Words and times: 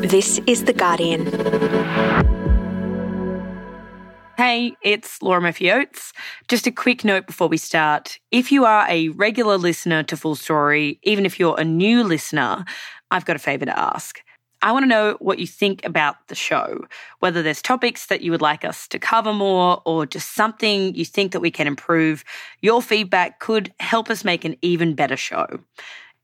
This 0.00 0.40
is 0.46 0.64
The 0.64 0.72
Guardian. 0.72 1.26
Hey, 4.38 4.74
it's 4.82 5.20
Laura 5.20 5.42
Murphy 5.42 5.70
Oates. 5.70 6.14
Just 6.48 6.66
a 6.66 6.72
quick 6.72 7.04
note 7.04 7.26
before 7.26 7.48
we 7.48 7.58
start. 7.58 8.18
If 8.30 8.50
you 8.50 8.64
are 8.64 8.86
a 8.88 9.10
regular 9.10 9.58
listener 9.58 10.02
to 10.04 10.16
Full 10.16 10.36
Story, 10.36 10.98
even 11.02 11.26
if 11.26 11.38
you're 11.38 11.60
a 11.60 11.64
new 11.64 12.02
listener, 12.02 12.64
I've 13.10 13.26
got 13.26 13.36
a 13.36 13.38
favour 13.38 13.66
to 13.66 13.78
ask. 13.78 14.22
I 14.62 14.72
want 14.72 14.84
to 14.84 14.88
know 14.88 15.18
what 15.20 15.38
you 15.38 15.46
think 15.46 15.84
about 15.84 16.16
the 16.28 16.34
show, 16.34 16.86
whether 17.18 17.42
there's 17.42 17.60
topics 17.60 18.06
that 18.06 18.22
you 18.22 18.30
would 18.30 18.42
like 18.42 18.64
us 18.64 18.88
to 18.88 18.98
cover 18.98 19.34
more 19.34 19.82
or 19.84 20.06
just 20.06 20.34
something 20.34 20.94
you 20.94 21.04
think 21.04 21.32
that 21.32 21.40
we 21.40 21.50
can 21.50 21.66
improve. 21.66 22.24
Your 22.62 22.80
feedback 22.80 23.38
could 23.38 23.72
help 23.80 24.08
us 24.08 24.24
make 24.24 24.46
an 24.46 24.56
even 24.62 24.94
better 24.94 25.16
show. 25.16 25.46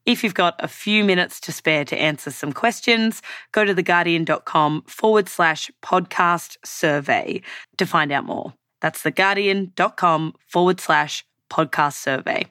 If 0.06 0.22
you've 0.22 0.34
got 0.34 0.54
a 0.60 0.68
few 0.68 1.04
minutes 1.04 1.40
to 1.40 1.52
spare 1.52 1.84
to 1.86 1.98
answer 1.98 2.30
some 2.30 2.52
questions, 2.52 3.22
go 3.50 3.64
to 3.64 3.74
theguardian.com 3.74 4.84
forward 4.86 5.28
slash 5.28 5.68
podcast 5.82 6.56
survey 6.64 7.42
to 7.76 7.86
find 7.86 8.12
out 8.12 8.24
more. 8.24 8.54
That's 8.80 9.02
theguardian.com 9.02 10.34
forward 10.46 10.80
slash 10.80 11.24
podcast 11.50 11.94
survey. 11.94 12.46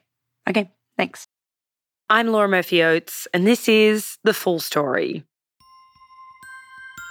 Okay, 0.50 0.70
thanks. 0.98 1.28
I'm 2.10 2.28
Laura 2.28 2.50
Murphy 2.50 2.84
Oates, 2.84 3.26
and 3.34 3.48
this 3.48 3.70
is 3.70 4.18
The 4.26 4.34
Full 4.34 4.60
Story. 4.60 5.24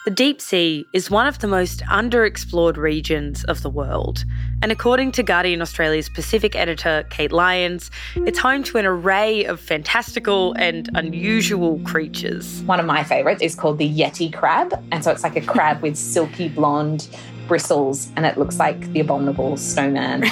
The 0.04 0.10
deep 0.10 0.38
sea 0.42 0.86
is 0.92 1.10
one 1.10 1.26
of 1.26 1.38
the 1.38 1.46
most 1.46 1.80
underexplored 1.84 2.76
regions 2.76 3.42
of 3.44 3.62
the 3.62 3.70
world. 3.70 4.22
And 4.60 4.70
according 4.70 5.12
to 5.12 5.22
Guardian 5.22 5.62
Australia's 5.62 6.10
Pacific 6.10 6.54
editor, 6.54 7.06
Kate 7.08 7.32
Lyons, 7.32 7.90
it's 8.14 8.38
home 8.38 8.62
to 8.64 8.76
an 8.76 8.84
array 8.84 9.46
of 9.46 9.60
fantastical 9.60 10.52
and 10.58 10.90
unusual 10.92 11.80
creatures. 11.84 12.60
One 12.66 12.80
of 12.80 12.84
my 12.84 13.02
favourites 13.02 13.40
is 13.40 13.54
called 13.54 13.78
the 13.78 13.88
Yeti 13.88 14.30
crab. 14.30 14.74
And 14.92 15.02
so 15.02 15.10
it's 15.10 15.22
like 15.22 15.36
a 15.36 15.40
crab 15.40 15.80
with 15.80 15.96
silky 15.96 16.50
blonde 16.50 17.08
bristles 17.48 18.12
and 18.16 18.26
it 18.26 18.36
looks 18.36 18.58
like 18.58 18.92
the 18.92 19.00
abominable 19.00 19.56
snowman. 19.56 20.24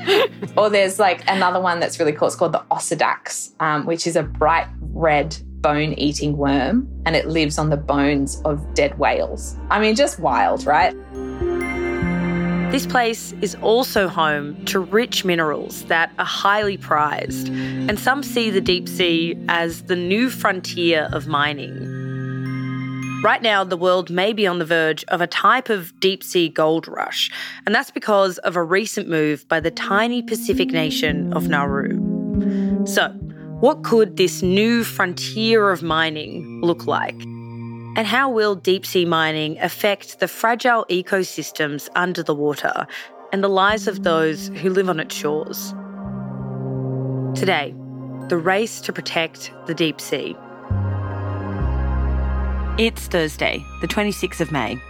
or 0.56 0.70
there's 0.70 0.98
like 0.98 1.22
another 1.28 1.60
one 1.60 1.78
that's 1.78 2.00
really 2.00 2.12
cool. 2.12 2.26
It's 2.26 2.34
called 2.34 2.52
the 2.52 2.64
Osedax, 2.72 3.52
um, 3.60 3.86
which 3.86 4.08
is 4.08 4.16
a 4.16 4.24
bright 4.24 4.66
red 4.80 5.36
bone 5.62 5.94
eating 5.94 6.36
worm 6.36 6.88
and 7.06 7.16
it 7.16 7.26
lives 7.26 7.58
on 7.58 7.70
the 7.70 7.76
bones 7.76 8.40
of 8.44 8.74
dead 8.74 8.98
whales. 8.98 9.56
I 9.70 9.80
mean, 9.80 9.94
just 9.94 10.18
wild, 10.18 10.66
right? 10.66 10.94
This 12.70 12.86
place 12.86 13.32
is 13.40 13.56
also 13.56 14.06
home 14.06 14.64
to 14.66 14.78
rich 14.78 15.24
minerals 15.24 15.82
that 15.86 16.12
are 16.20 16.24
highly 16.24 16.76
prized, 16.76 17.48
and 17.48 17.98
some 17.98 18.22
see 18.22 18.48
the 18.48 18.60
deep 18.60 18.88
sea 18.88 19.36
as 19.48 19.82
the 19.82 19.96
new 19.96 20.30
frontier 20.30 21.08
of 21.12 21.26
mining. 21.26 21.96
Right 23.24 23.42
now, 23.42 23.64
the 23.64 23.76
world 23.76 24.08
may 24.08 24.32
be 24.32 24.46
on 24.46 24.60
the 24.60 24.64
verge 24.64 25.04
of 25.08 25.20
a 25.20 25.26
type 25.26 25.68
of 25.68 25.98
deep 25.98 26.22
sea 26.22 26.48
gold 26.48 26.86
rush, 26.86 27.28
and 27.66 27.74
that's 27.74 27.90
because 27.90 28.38
of 28.38 28.54
a 28.54 28.62
recent 28.62 29.08
move 29.08 29.48
by 29.48 29.58
the 29.58 29.72
tiny 29.72 30.22
Pacific 30.22 30.70
nation 30.70 31.32
of 31.32 31.48
Nauru. 31.48 31.98
So, 32.86 33.12
what 33.60 33.82
could 33.82 34.16
this 34.16 34.40
new 34.40 34.82
frontier 34.84 35.70
of 35.70 35.82
mining 35.82 36.62
look 36.62 36.86
like? 36.86 37.20
And 37.94 38.06
how 38.06 38.30
will 38.30 38.54
deep 38.54 38.86
sea 38.86 39.04
mining 39.04 39.58
affect 39.60 40.18
the 40.18 40.28
fragile 40.28 40.86
ecosystems 40.88 41.90
under 41.94 42.22
the 42.22 42.34
water 42.34 42.86
and 43.32 43.44
the 43.44 43.48
lives 43.48 43.86
of 43.86 44.02
those 44.02 44.48
who 44.48 44.70
live 44.70 44.88
on 44.88 44.98
its 44.98 45.14
shores? 45.14 45.74
Today, 47.38 47.74
the 48.28 48.38
race 48.38 48.80
to 48.80 48.94
protect 48.94 49.52
the 49.66 49.74
deep 49.74 50.00
sea. 50.00 50.34
It's 52.78 53.08
Thursday, 53.08 53.62
the 53.82 53.88
26th 53.88 54.40
of 54.40 54.50
May. 54.50 54.80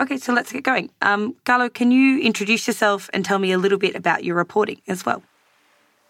Okay, 0.00 0.16
so 0.16 0.32
let's 0.32 0.50
get 0.50 0.64
going. 0.64 0.88
Um, 1.02 1.36
Galo, 1.44 1.72
can 1.72 1.92
you 1.92 2.20
introduce 2.20 2.66
yourself 2.66 3.10
and 3.12 3.22
tell 3.22 3.38
me 3.38 3.52
a 3.52 3.58
little 3.58 3.76
bit 3.76 3.94
about 3.94 4.24
your 4.24 4.34
reporting 4.34 4.80
as 4.88 5.04
well? 5.04 5.22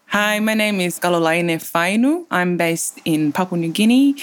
Hi, 0.07 0.39
my 0.39 0.55
name 0.55 0.81
is 0.81 1.01
Kalolaine 1.01 1.57
Fainu. 1.59 2.25
I'm 2.31 2.57
based 2.57 3.01
in 3.05 3.33
Papua 3.33 3.61
New 3.61 3.73
Guinea 3.73 4.15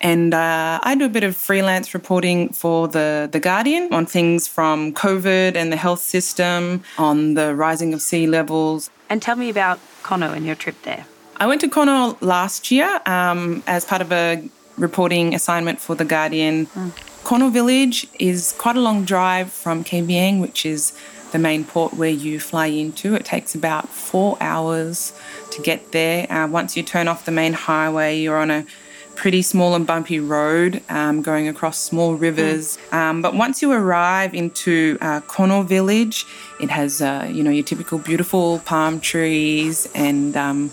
and 0.00 0.32
uh, 0.32 0.80
I 0.82 0.94
do 0.94 1.04
a 1.04 1.08
bit 1.10 1.24
of 1.24 1.36
freelance 1.36 1.92
reporting 1.92 2.50
for 2.50 2.88
the, 2.88 3.28
the 3.30 3.40
Guardian 3.40 3.92
on 3.92 4.06
things 4.06 4.48
from 4.48 4.92
COVID 4.94 5.54
and 5.54 5.70
the 5.70 5.76
health 5.76 6.00
system, 6.00 6.82
on 6.96 7.34
the 7.34 7.54
rising 7.54 7.92
of 7.92 8.00
sea 8.00 8.26
levels. 8.26 8.90
And 9.10 9.20
tell 9.20 9.36
me 9.36 9.50
about 9.50 9.80
Kono 10.02 10.34
and 10.34 10.46
your 10.46 10.56
trip 10.56 10.76
there. 10.82 11.04
I 11.36 11.46
went 11.46 11.60
to 11.60 11.68
Kono 11.68 12.16
last 12.22 12.70
year 12.70 13.00
um, 13.04 13.62
as 13.66 13.84
part 13.84 14.00
of 14.00 14.12
a 14.12 14.46
reporting 14.78 15.34
assignment 15.34 15.78
for 15.78 15.94
the 15.94 16.04
Guardian. 16.06 16.66
Mm. 16.66 17.09
Kono 17.24 17.52
Village 17.52 18.06
is 18.18 18.54
quite 18.58 18.76
a 18.76 18.80
long 18.80 19.04
drive 19.04 19.52
from 19.52 19.84
Kavieng, 19.84 20.40
which 20.40 20.66
is 20.66 20.92
the 21.32 21.38
main 21.38 21.64
port 21.64 21.94
where 21.94 22.10
you 22.10 22.40
fly 22.40 22.66
into. 22.66 23.14
It 23.14 23.24
takes 23.24 23.54
about 23.54 23.88
four 23.88 24.36
hours 24.40 25.12
to 25.52 25.62
get 25.62 25.92
there. 25.92 26.30
Uh, 26.32 26.48
once 26.48 26.76
you 26.76 26.82
turn 26.82 27.08
off 27.08 27.24
the 27.24 27.30
main 27.32 27.52
highway, 27.52 28.18
you're 28.18 28.38
on 28.38 28.50
a 28.50 28.66
pretty 29.14 29.42
small 29.42 29.74
and 29.74 29.86
bumpy 29.86 30.18
road 30.18 30.82
um, 30.88 31.20
going 31.20 31.46
across 31.46 31.78
small 31.78 32.14
rivers. 32.14 32.78
Mm. 32.90 32.94
Um, 32.94 33.22
but 33.22 33.34
once 33.34 33.60
you 33.60 33.70
arrive 33.70 34.34
into 34.34 34.96
uh, 35.00 35.20
Village, 35.62 36.24
it 36.58 36.70
has 36.70 37.02
uh, 37.02 37.28
you 37.30 37.42
know 37.42 37.50
your 37.50 37.64
typical 37.64 37.98
beautiful 37.98 38.60
palm 38.60 38.98
trees 38.98 39.86
and 39.94 40.36
um, 40.36 40.70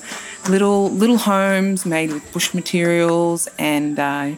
little 0.50 0.90
little 0.92 1.18
homes 1.18 1.86
made 1.86 2.14
with 2.14 2.32
bush 2.32 2.54
materials 2.54 3.50
and 3.60 4.00
uh, 4.00 4.32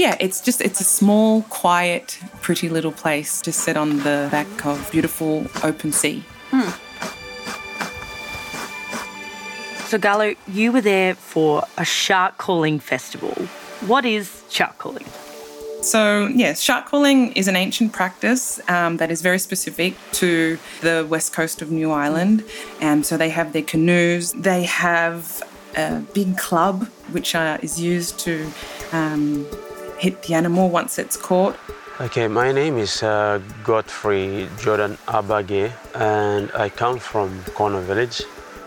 yeah, 0.00 0.16
it's 0.18 0.40
just 0.40 0.62
it's 0.62 0.80
a 0.80 0.84
small, 0.84 1.42
quiet, 1.42 2.18
pretty 2.40 2.70
little 2.70 2.90
place 2.90 3.42
to 3.42 3.52
sit 3.52 3.76
on 3.76 3.98
the 3.98 4.28
back 4.30 4.64
of 4.64 4.90
beautiful 4.90 5.46
open 5.62 5.92
sea. 5.92 6.24
Hmm. 6.50 6.70
So 9.90 9.98
Galo, 9.98 10.36
you 10.48 10.72
were 10.72 10.80
there 10.80 11.14
for 11.14 11.64
a 11.76 11.84
shark 11.84 12.38
calling 12.38 12.78
festival. 12.78 13.34
What 13.86 14.06
is 14.06 14.42
shark 14.48 14.78
calling? 14.78 15.04
So, 15.82 16.28
yes, 16.28 16.60
shark 16.62 16.86
calling 16.86 17.32
is 17.32 17.46
an 17.48 17.56
ancient 17.56 17.92
practice 17.92 18.58
um, 18.70 18.96
that 18.98 19.10
is 19.10 19.20
very 19.20 19.38
specific 19.38 19.94
to 20.12 20.58
the 20.80 21.06
west 21.10 21.34
coast 21.34 21.60
of 21.60 21.70
New 21.70 21.90
Ireland. 21.90 22.44
And 22.80 23.04
so 23.04 23.18
they 23.18 23.30
have 23.30 23.52
their 23.52 23.62
canoes, 23.62 24.32
they 24.32 24.64
have 24.64 25.42
a 25.76 26.00
big 26.14 26.38
club 26.38 26.86
which 27.12 27.34
uh, 27.34 27.58
is 27.62 27.80
used 27.80 28.18
to 28.20 28.50
um, 28.92 29.46
hit 30.00 30.22
the 30.22 30.32
animal 30.34 30.70
once 30.70 30.98
it's 30.98 31.16
caught. 31.16 31.56
Okay, 32.00 32.26
my 32.26 32.50
name 32.52 32.78
is 32.78 33.02
uh, 33.02 33.38
Godfrey 33.62 34.48
Jordan 34.58 34.96
Abage, 35.06 35.70
and 35.94 36.50
I 36.54 36.70
come 36.70 36.98
from 36.98 37.28
Kono 37.56 37.82
Village. 37.82 38.22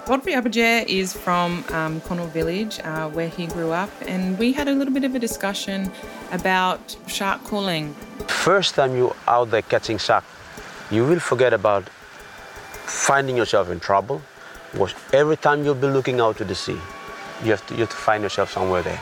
Godfrey 0.06 0.34
Abage 0.34 0.86
is 0.86 1.14
from 1.14 1.64
um, 1.70 2.02
Kono 2.02 2.30
Village, 2.30 2.80
uh, 2.84 3.10
where 3.10 3.30
he 3.30 3.48
grew 3.48 3.72
up, 3.72 3.90
and 4.06 4.38
we 4.38 4.54
had 4.54 4.68
a 4.68 4.74
little 4.74 4.94
bit 4.94 5.04
of 5.04 5.16
a 5.16 5.20
discussion 5.20 5.92
about 6.32 6.96
shark 7.08 7.44
calling. 7.46 7.96
First 8.28 8.76
time 8.76 8.96
you're 8.96 9.16
out 9.28 9.50
there 9.50 9.64
catching 9.64 9.98
shark, 9.98 10.24
you 10.92 11.04
will 11.04 11.20
forget 11.20 11.52
about 11.54 11.90
finding 12.86 13.36
yourself 13.36 13.72
in 13.72 13.80
trouble. 13.80 14.22
Was 14.76 14.94
every 15.12 15.38
time 15.38 15.64
you'll 15.64 15.84
be 15.88 15.88
looking 15.88 16.20
out 16.20 16.38
to 16.38 16.46
the 16.46 16.56
sea, 16.56 16.80
you 17.44 17.50
have 17.50 17.66
to, 17.68 17.74
you 17.74 17.82
have 17.82 17.90
to 17.90 17.96
find 17.96 18.22
yourself 18.22 18.52
somewhere 18.52 18.84
there. 18.84 19.02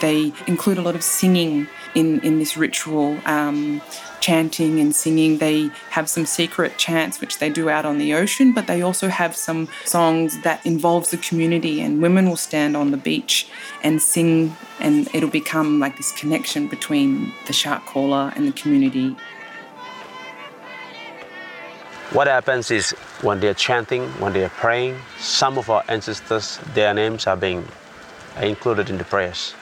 They 0.00 0.32
include 0.46 0.78
a 0.78 0.82
lot 0.82 0.94
of 0.94 1.02
singing 1.02 1.68
in, 1.94 2.20
in 2.20 2.38
this 2.38 2.56
ritual, 2.56 3.18
um, 3.26 3.82
chanting 4.20 4.80
and 4.80 4.94
singing. 4.94 5.38
They 5.38 5.70
have 5.90 6.08
some 6.08 6.26
secret 6.26 6.78
chants 6.78 7.20
which 7.20 7.38
they 7.38 7.50
do 7.50 7.68
out 7.68 7.84
on 7.84 7.98
the 7.98 8.14
ocean, 8.14 8.52
but 8.52 8.66
they 8.66 8.82
also 8.82 9.08
have 9.08 9.36
some 9.36 9.68
songs 9.84 10.40
that 10.42 10.64
involves 10.64 11.10
the 11.10 11.16
community 11.18 11.80
and 11.80 12.02
women 12.02 12.28
will 12.28 12.36
stand 12.36 12.76
on 12.76 12.90
the 12.90 12.96
beach 12.96 13.48
and 13.82 14.00
sing 14.00 14.56
and 14.78 15.08
it'll 15.14 15.30
become 15.30 15.80
like 15.80 15.96
this 15.96 16.12
connection 16.12 16.68
between 16.68 17.32
the 17.46 17.52
shark 17.52 17.84
caller 17.86 18.32
and 18.36 18.46
the 18.46 18.52
community. 18.52 19.16
What 22.12 22.26
happens 22.26 22.70
is 22.70 22.90
when 23.22 23.38
they're 23.38 23.54
chanting, 23.54 24.08
when 24.18 24.32
they're 24.32 24.48
praying, 24.48 24.98
some 25.18 25.58
of 25.58 25.70
our 25.70 25.84
ancestors, 25.88 26.58
their 26.74 26.92
names 26.92 27.26
are 27.26 27.36
being 27.36 27.68
included 28.40 28.90
in 28.90 28.98
the 28.98 29.04
prayers 29.04 29.54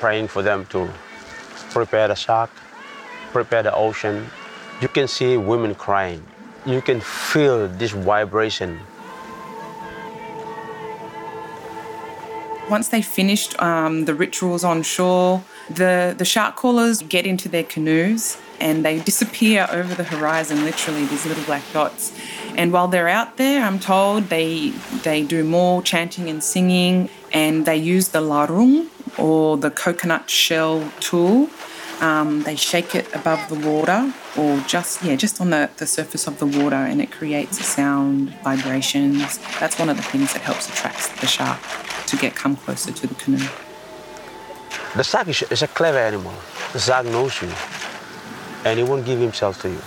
praying 0.00 0.28
for 0.28 0.42
them 0.42 0.66
to 0.66 0.90
prepare 1.70 2.08
the 2.08 2.14
shark, 2.14 2.50
prepare 3.32 3.62
the 3.62 3.74
ocean. 3.74 4.26
You 4.80 4.88
can 4.88 5.06
see 5.06 5.36
women 5.36 5.74
crying. 5.74 6.22
You 6.66 6.80
can 6.80 7.00
feel 7.00 7.68
this 7.68 7.92
vibration. 7.92 8.80
Once 12.68 12.88
they 12.88 13.02
finished 13.02 13.60
um, 13.60 14.04
the 14.04 14.14
rituals 14.14 14.62
on 14.64 14.82
shore, 14.82 15.42
the, 15.68 16.14
the 16.16 16.24
shark 16.24 16.56
callers 16.56 17.02
get 17.02 17.26
into 17.26 17.48
their 17.48 17.64
canoes 17.64 18.38
and 18.60 18.84
they 18.84 19.00
disappear 19.00 19.66
over 19.72 19.94
the 19.94 20.04
horizon, 20.04 20.64
literally, 20.64 21.04
these 21.06 21.26
little 21.26 21.44
black 21.44 21.62
dots. 21.72 22.12
And 22.56 22.72
while 22.72 22.88
they're 22.88 23.08
out 23.08 23.38
there, 23.38 23.64
I'm 23.64 23.78
told 23.78 24.24
they 24.24 24.70
they 25.02 25.22
do 25.22 25.42
more 25.44 25.82
chanting 25.82 26.28
and 26.28 26.44
singing, 26.44 27.08
and 27.32 27.64
they 27.64 27.76
use 27.76 28.08
the 28.08 28.20
larung 28.20 28.88
or 29.18 29.56
the 29.56 29.70
coconut 29.70 30.30
shell 30.30 30.90
tool. 31.00 31.48
Um, 32.00 32.44
they 32.44 32.56
shake 32.56 32.94
it 32.94 33.14
above 33.14 33.46
the 33.50 33.68
water, 33.68 34.12
or 34.38 34.58
just 34.60 35.02
yeah, 35.02 35.16
just 35.16 35.38
on 35.38 35.50
the, 35.50 35.68
the 35.76 35.86
surface 35.86 36.26
of 36.26 36.38
the 36.38 36.46
water, 36.46 36.76
and 36.76 37.00
it 37.02 37.10
creates 37.10 37.60
a 37.60 37.62
sound, 37.62 38.30
vibrations. 38.42 39.38
That's 39.60 39.78
one 39.78 39.90
of 39.90 39.98
the 39.98 40.02
things 40.02 40.32
that 40.32 40.40
helps 40.40 40.68
attract 40.70 41.20
the 41.20 41.26
shark 41.26 41.60
to 42.06 42.16
get 42.16 42.34
come 42.34 42.56
closer 42.56 42.90
to 42.90 43.06
the 43.06 43.14
canoe. 43.16 43.46
The 44.96 45.04
shark 45.04 45.28
is, 45.28 45.42
is 45.42 45.62
a 45.62 45.68
clever 45.68 45.98
animal. 45.98 46.32
The 46.72 46.80
shark 46.80 47.04
knows 47.04 47.42
you, 47.42 47.50
and 48.64 48.78
he 48.78 48.84
won't 48.84 49.04
give 49.04 49.20
himself 49.20 49.60
to 49.62 49.68
you. 49.68 49.80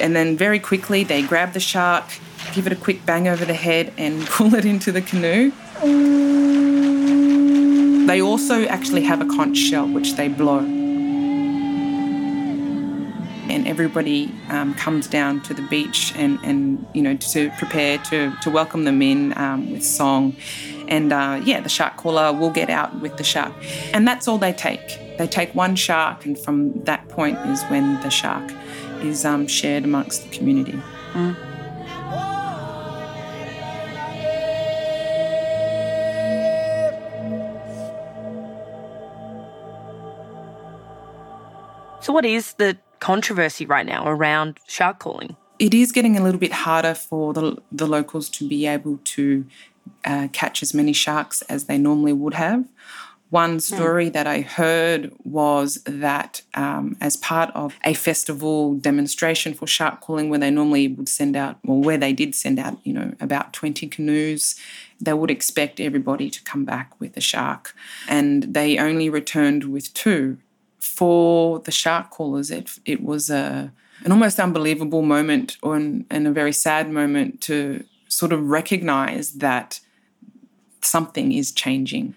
And 0.00 0.14
then 0.14 0.36
very 0.36 0.60
quickly 0.60 1.02
they 1.02 1.22
grab 1.22 1.54
the 1.54 1.60
shark, 1.60 2.04
give 2.52 2.66
it 2.66 2.72
a 2.72 2.76
quick 2.76 3.06
bang 3.06 3.26
over 3.26 3.44
the 3.44 3.54
head, 3.54 3.92
and 3.96 4.26
pull 4.36 4.54
it 4.54 4.64
into 4.66 4.92
the 4.92 5.00
canoe. 5.00 5.52
They 8.08 8.22
also 8.22 8.64
actually 8.64 9.02
have 9.02 9.20
a 9.20 9.26
conch 9.26 9.58
shell 9.58 9.86
which 9.86 10.14
they 10.14 10.28
blow. 10.28 10.60
And 13.50 13.68
everybody 13.68 14.34
um, 14.48 14.72
comes 14.76 15.06
down 15.06 15.42
to 15.42 15.52
the 15.52 15.60
beach 15.68 16.14
and, 16.16 16.38
and 16.42 16.86
you 16.94 17.02
know 17.02 17.16
to 17.16 17.50
prepare 17.58 17.98
to, 17.98 18.34
to 18.40 18.48
welcome 18.48 18.84
them 18.84 19.02
in 19.02 19.36
um, 19.36 19.70
with 19.70 19.84
song. 19.84 20.34
And 20.88 21.12
uh, 21.12 21.42
yeah, 21.44 21.60
the 21.60 21.68
shark 21.68 21.98
caller 21.98 22.32
will 22.32 22.48
get 22.48 22.70
out 22.70 22.98
with 22.98 23.18
the 23.18 23.24
shark. 23.24 23.52
And 23.92 24.08
that's 24.08 24.26
all 24.26 24.38
they 24.38 24.54
take. 24.54 24.98
They 25.18 25.26
take 25.26 25.54
one 25.54 25.76
shark, 25.76 26.24
and 26.24 26.38
from 26.38 26.82
that 26.84 27.06
point 27.10 27.36
is 27.48 27.62
when 27.64 28.00
the 28.00 28.08
shark 28.08 28.50
is 29.02 29.26
um, 29.26 29.46
shared 29.46 29.84
amongst 29.84 30.22
the 30.22 30.30
community. 30.34 30.80
Mm. 31.12 31.47
So, 42.08 42.14
what 42.14 42.24
is 42.24 42.54
the 42.54 42.78
controversy 43.00 43.66
right 43.66 43.84
now 43.84 44.08
around 44.08 44.60
shark 44.66 44.98
calling? 44.98 45.36
It 45.58 45.74
is 45.74 45.92
getting 45.92 46.16
a 46.16 46.22
little 46.22 46.40
bit 46.40 46.52
harder 46.52 46.94
for 46.94 47.34
the, 47.34 47.58
the 47.70 47.86
locals 47.86 48.30
to 48.30 48.48
be 48.48 48.66
able 48.66 48.98
to 49.04 49.44
uh, 50.06 50.28
catch 50.32 50.62
as 50.62 50.72
many 50.72 50.94
sharks 50.94 51.42
as 51.50 51.64
they 51.64 51.76
normally 51.76 52.14
would 52.14 52.32
have. 52.32 52.64
One 53.28 53.52
hmm. 53.52 53.58
story 53.58 54.08
that 54.08 54.26
I 54.26 54.40
heard 54.40 55.12
was 55.22 55.82
that 55.84 56.40
um, 56.54 56.96
as 56.98 57.18
part 57.18 57.50
of 57.54 57.76
a 57.84 57.92
festival 57.92 58.72
demonstration 58.76 59.52
for 59.52 59.66
shark 59.66 60.00
calling, 60.00 60.30
where 60.30 60.38
they 60.38 60.50
normally 60.50 60.88
would 60.88 61.10
send 61.10 61.36
out, 61.36 61.58
or 61.66 61.78
where 61.82 61.98
they 61.98 62.14
did 62.14 62.34
send 62.34 62.58
out, 62.58 62.78
you 62.84 62.94
know, 62.94 63.12
about 63.20 63.52
20 63.52 63.86
canoes, 63.88 64.58
they 64.98 65.12
would 65.12 65.30
expect 65.30 65.78
everybody 65.78 66.30
to 66.30 66.42
come 66.44 66.64
back 66.64 66.98
with 66.98 67.18
a 67.18 67.20
shark. 67.20 67.74
And 68.08 68.44
they 68.44 68.78
only 68.78 69.10
returned 69.10 69.64
with 69.64 69.92
two. 69.92 70.38
For 70.78 71.60
the 71.60 71.70
shark 71.70 72.10
callers, 72.10 72.50
it, 72.50 72.70
it 72.84 73.02
was 73.02 73.30
a, 73.30 73.72
an 74.04 74.12
almost 74.12 74.38
unbelievable 74.38 75.02
moment 75.02 75.56
or 75.62 75.76
an, 75.76 76.06
and 76.10 76.26
a 76.26 76.32
very 76.32 76.52
sad 76.52 76.90
moment 76.90 77.40
to 77.42 77.84
sort 78.08 78.32
of 78.32 78.48
recognize 78.48 79.32
that 79.32 79.80
something 80.80 81.32
is 81.32 81.52
changing 81.52 82.14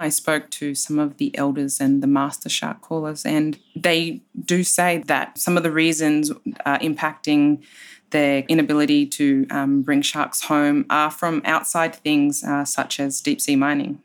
I 0.00 0.08
spoke 0.08 0.48
to 0.52 0.74
some 0.74 0.98
of 0.98 1.18
the 1.18 1.36
elders 1.36 1.78
and 1.78 2.02
the 2.02 2.06
master 2.06 2.48
shark 2.48 2.80
callers, 2.80 3.26
and 3.26 3.58
they 3.76 4.22
do 4.46 4.64
say 4.64 5.02
that 5.06 5.38
some 5.38 5.58
of 5.58 5.62
the 5.62 5.70
reasons 5.70 6.30
uh, 6.64 6.78
impacting 6.78 7.62
their 8.08 8.40
inability 8.48 9.06
to 9.06 9.46
um, 9.50 9.82
bring 9.82 10.00
sharks 10.00 10.40
home 10.40 10.86
are 10.88 11.10
from 11.10 11.42
outside 11.44 11.94
things 11.94 12.42
uh, 12.42 12.64
such 12.64 12.98
as 12.98 13.20
deep 13.20 13.42
sea 13.42 13.56
mining. 13.56 14.00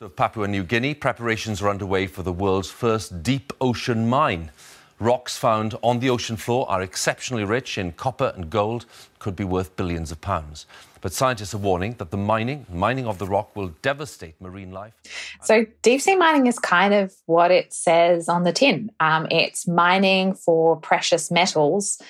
Of 0.00 0.16
Papua 0.16 0.48
New 0.48 0.64
Guinea, 0.64 0.92
preparations 0.92 1.62
are 1.62 1.68
underway 1.68 2.08
for 2.08 2.24
the 2.24 2.32
world's 2.32 2.68
first 2.68 3.22
deep 3.22 3.52
ocean 3.60 4.08
mine. 4.08 4.50
Rocks 4.98 5.36
found 5.36 5.76
on 5.82 6.00
the 6.00 6.10
ocean 6.10 6.36
floor 6.36 6.68
are 6.68 6.82
exceptionally 6.82 7.44
rich 7.44 7.78
in 7.78 7.92
copper 7.92 8.32
and 8.34 8.50
gold, 8.50 8.86
could 9.20 9.36
be 9.36 9.44
worth 9.44 9.76
billions 9.76 10.10
of 10.10 10.20
pounds. 10.20 10.66
But 11.00 11.12
scientists 11.12 11.54
are 11.54 11.58
warning 11.58 11.94
that 11.98 12.10
the 12.10 12.16
mining, 12.16 12.66
mining 12.68 13.06
of 13.06 13.18
the 13.18 13.26
rock, 13.26 13.54
will 13.54 13.68
devastate 13.82 14.34
marine 14.40 14.72
life. 14.72 14.94
So, 15.42 15.64
deep 15.82 16.00
sea 16.00 16.16
mining 16.16 16.48
is 16.48 16.58
kind 16.58 16.92
of 16.92 17.14
what 17.26 17.52
it 17.52 17.72
says 17.72 18.28
on 18.28 18.42
the 18.42 18.52
tin. 18.52 18.90
Um, 18.98 19.28
it's 19.30 19.68
mining 19.68 20.34
for 20.34 20.74
precious 20.74 21.30
metals 21.30 22.02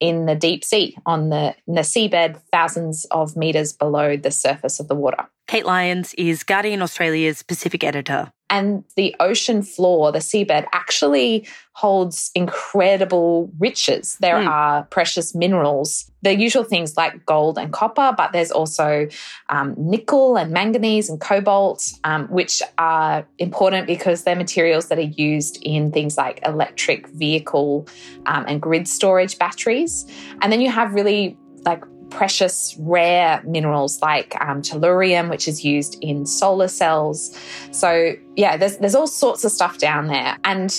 in 0.00 0.26
the 0.26 0.34
deep 0.34 0.64
sea, 0.64 0.96
on 1.06 1.30
the, 1.30 1.54
the 1.66 1.80
seabed, 1.80 2.40
thousands 2.52 3.04
of 3.06 3.36
meters 3.36 3.72
below 3.72 4.16
the 4.16 4.30
surface 4.30 4.80
of 4.80 4.88
the 4.88 4.94
water. 4.94 5.26
Kate 5.46 5.66
Lyons 5.66 6.14
is 6.14 6.42
Guardian 6.44 6.82
Australia's 6.82 7.42
Pacific 7.42 7.82
editor. 7.82 8.32
And 8.50 8.84
the 8.96 9.14
ocean 9.20 9.62
floor, 9.62 10.10
the 10.10 10.20
seabed, 10.20 10.66
actually 10.72 11.46
holds 11.72 12.30
incredible 12.34 13.52
riches. 13.58 14.16
There 14.20 14.36
mm. 14.36 14.48
are 14.48 14.84
precious 14.84 15.34
minerals, 15.34 16.10
the 16.22 16.34
usual 16.34 16.64
things 16.64 16.96
like 16.96 17.24
gold 17.24 17.58
and 17.58 17.72
copper, 17.72 18.12
but 18.16 18.32
there's 18.32 18.50
also 18.50 19.06
um, 19.48 19.74
nickel 19.76 20.36
and 20.36 20.50
manganese 20.50 21.08
and 21.08 21.20
cobalt, 21.20 21.92
um, 22.04 22.26
which 22.28 22.62
are 22.78 23.26
important 23.38 23.86
because 23.86 24.24
they're 24.24 24.34
materials 24.34 24.88
that 24.88 24.98
are 24.98 25.02
used 25.02 25.58
in 25.62 25.92
things 25.92 26.16
like 26.16 26.40
electric 26.44 27.06
vehicle 27.08 27.86
um, 28.26 28.44
and 28.48 28.60
grid 28.60 28.88
storage 28.88 29.38
batteries. 29.38 30.04
And 30.40 30.50
then 30.52 30.60
you 30.60 30.70
have 30.70 30.94
really 30.94 31.36
like 31.64 31.84
precious 32.10 32.76
rare 32.78 33.42
minerals 33.44 34.00
like 34.00 34.36
um, 34.40 34.62
tellurium, 34.62 35.30
which 35.30 35.48
is 35.48 35.64
used 35.64 35.96
in 36.00 36.26
solar 36.26 36.68
cells. 36.68 37.38
So 37.70 38.14
yeah, 38.36 38.56
there's 38.56 38.78
there's 38.78 38.94
all 38.94 39.06
sorts 39.06 39.44
of 39.44 39.52
stuff 39.52 39.78
down 39.78 40.06
there, 40.06 40.38
and 40.44 40.70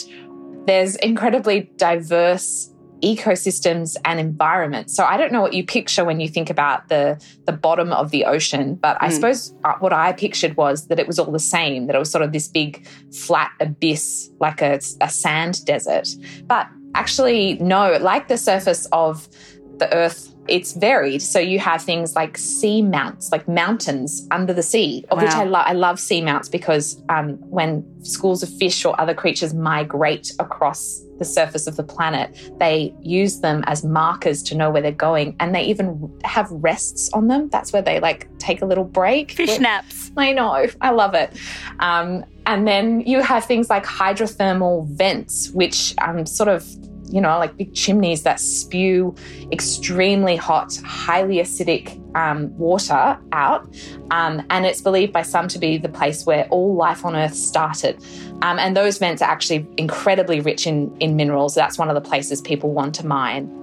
there's 0.66 0.96
incredibly 0.98 1.72
diverse 1.78 2.72
ecosystems 3.02 3.96
and 4.06 4.20
environments. 4.20 4.94
So 4.94 5.06
I 5.06 5.18
don't 5.18 5.32
know 5.32 5.42
what 5.42 5.54
you 5.54 5.66
picture 5.66 6.04
when 6.04 6.20
you 6.20 6.28
think 6.28 6.50
about 6.50 6.90
the 6.90 7.24
the 7.46 7.52
bottom 7.54 7.92
of 7.94 8.12
the 8.12 8.26
ocean, 8.26 8.76
but 8.76 8.98
I 9.02 9.08
mm. 9.08 9.12
suppose 9.12 9.54
uh, 9.64 9.74
what 9.80 9.94
I 9.94 10.14
pictured 10.14 10.58
was 10.58 10.88
that 10.88 11.00
it 11.00 11.08
was 11.08 11.20
all 11.20 11.32
the 11.32 11.40
same, 11.40 11.88
that 11.88 11.96
it 11.96 12.00
was 12.00 12.12
sort 12.12 12.24
of 12.24 12.32
this 12.32 12.48
big 12.48 12.86
flat 13.14 13.52
abyss 13.60 14.30
like 14.40 14.62
a, 14.62 14.80
a 15.02 15.10
sand 15.10 15.66
desert. 15.66 16.10
But 16.46 16.68
actually 16.96 17.54
no, 17.56 17.98
like 18.02 18.28
the 18.28 18.38
surface 18.38 18.88
of 18.92 19.30
the 19.78 19.94
earth 19.94 20.36
it's 20.50 20.74
varied. 20.74 21.22
So 21.22 21.40
you 21.40 21.60
have 21.60 21.82
things 21.82 22.16
like 22.16 22.38
sea 22.38 22.82
mounts, 22.82 23.32
like 23.32 23.48
mountains 23.48 24.28
under 24.32 24.54
the 24.54 24.64
sea, 24.64 25.06
of 25.12 25.18
wow. 25.18 25.24
which 25.24 25.34
I, 25.34 25.44
lo- 25.44 25.60
I 25.60 25.74
love 25.74 26.00
sea 26.00 26.22
mounts 26.22 26.50
because 26.50 27.02
um, 27.10 27.34
when 27.50 27.86
schools 28.04 28.44
of 28.44 28.50
fish 28.50 28.86
or 28.86 29.00
other 29.00 29.14
creatures 29.14 29.54
migrate 29.54 30.34
across 30.40 31.04
the 31.18 31.26
surface 31.26 31.68
of 31.68 31.76
the 31.76 31.84
planet, 31.84 32.52
they 32.60 32.94
use 33.02 33.42
them 33.42 33.64
as 33.68 33.84
markers 33.84 34.42
to 34.44 34.56
know 34.56 34.72
where 34.72 34.82
they're 34.82 34.92
going. 34.92 35.36
And 35.40 35.54
they 35.54 35.64
even 35.64 36.12
have 36.24 36.48
rests 36.50 37.10
on 37.14 37.28
them. 37.28 37.50
That's 37.50 37.72
where 37.74 37.82
they 37.82 38.00
like 38.00 38.28
take 38.40 38.62
a 38.62 38.66
little 38.66 38.86
break. 38.86 39.32
Fish 39.32 39.60
naps. 39.60 40.12
I 40.18 40.32
know. 40.32 40.66
I 40.82 40.90
love 40.92 41.14
it. 41.14 41.34
Um, 41.80 42.26
and 42.46 42.68
then 42.68 43.02
you 43.02 43.22
have 43.22 43.46
things 43.46 43.70
like 43.70 43.86
hydrothermal 43.86 44.88
vents, 44.88 45.52
which 45.52 45.94
um, 46.00 46.26
sort 46.26 46.50
of 46.50 46.66
you 47.10 47.20
know, 47.20 47.38
like 47.40 47.58
big 47.58 47.74
chimneys 47.74 48.24
that 48.24 48.40
spew 48.40 49.16
extremely 49.52 50.36
hot, 50.36 50.76
highly 50.86 51.38
acidic 51.38 52.00
um, 52.16 52.56
water 52.58 53.18
out. 53.32 53.68
Um, 54.12 54.46
and 54.50 54.66
it's 54.66 54.82
believed 54.82 55.12
by 55.12 55.24
some 55.24 55.48
to 55.50 55.60
be 55.60 55.78
the 55.78 55.90
place 55.90 56.26
where 56.26 56.48
all 56.50 56.76
life 56.76 57.06
on 57.06 57.16
Earth 57.16 57.36
started. 57.36 58.04
Um, 58.42 58.60
and 58.60 58.76
those 58.76 58.98
vents 58.98 59.22
are 59.22 59.30
actually 59.30 59.68
incredibly 59.78 60.40
rich 60.40 60.68
in, 60.68 60.96
in 61.00 61.16
minerals. 61.16 61.56
That's 61.56 61.78
one 61.78 61.90
of 61.90 61.96
the 61.96 62.02
places 62.02 62.42
people 62.42 62.72
want 62.72 62.96
to 62.96 63.06
mine. 63.06 63.56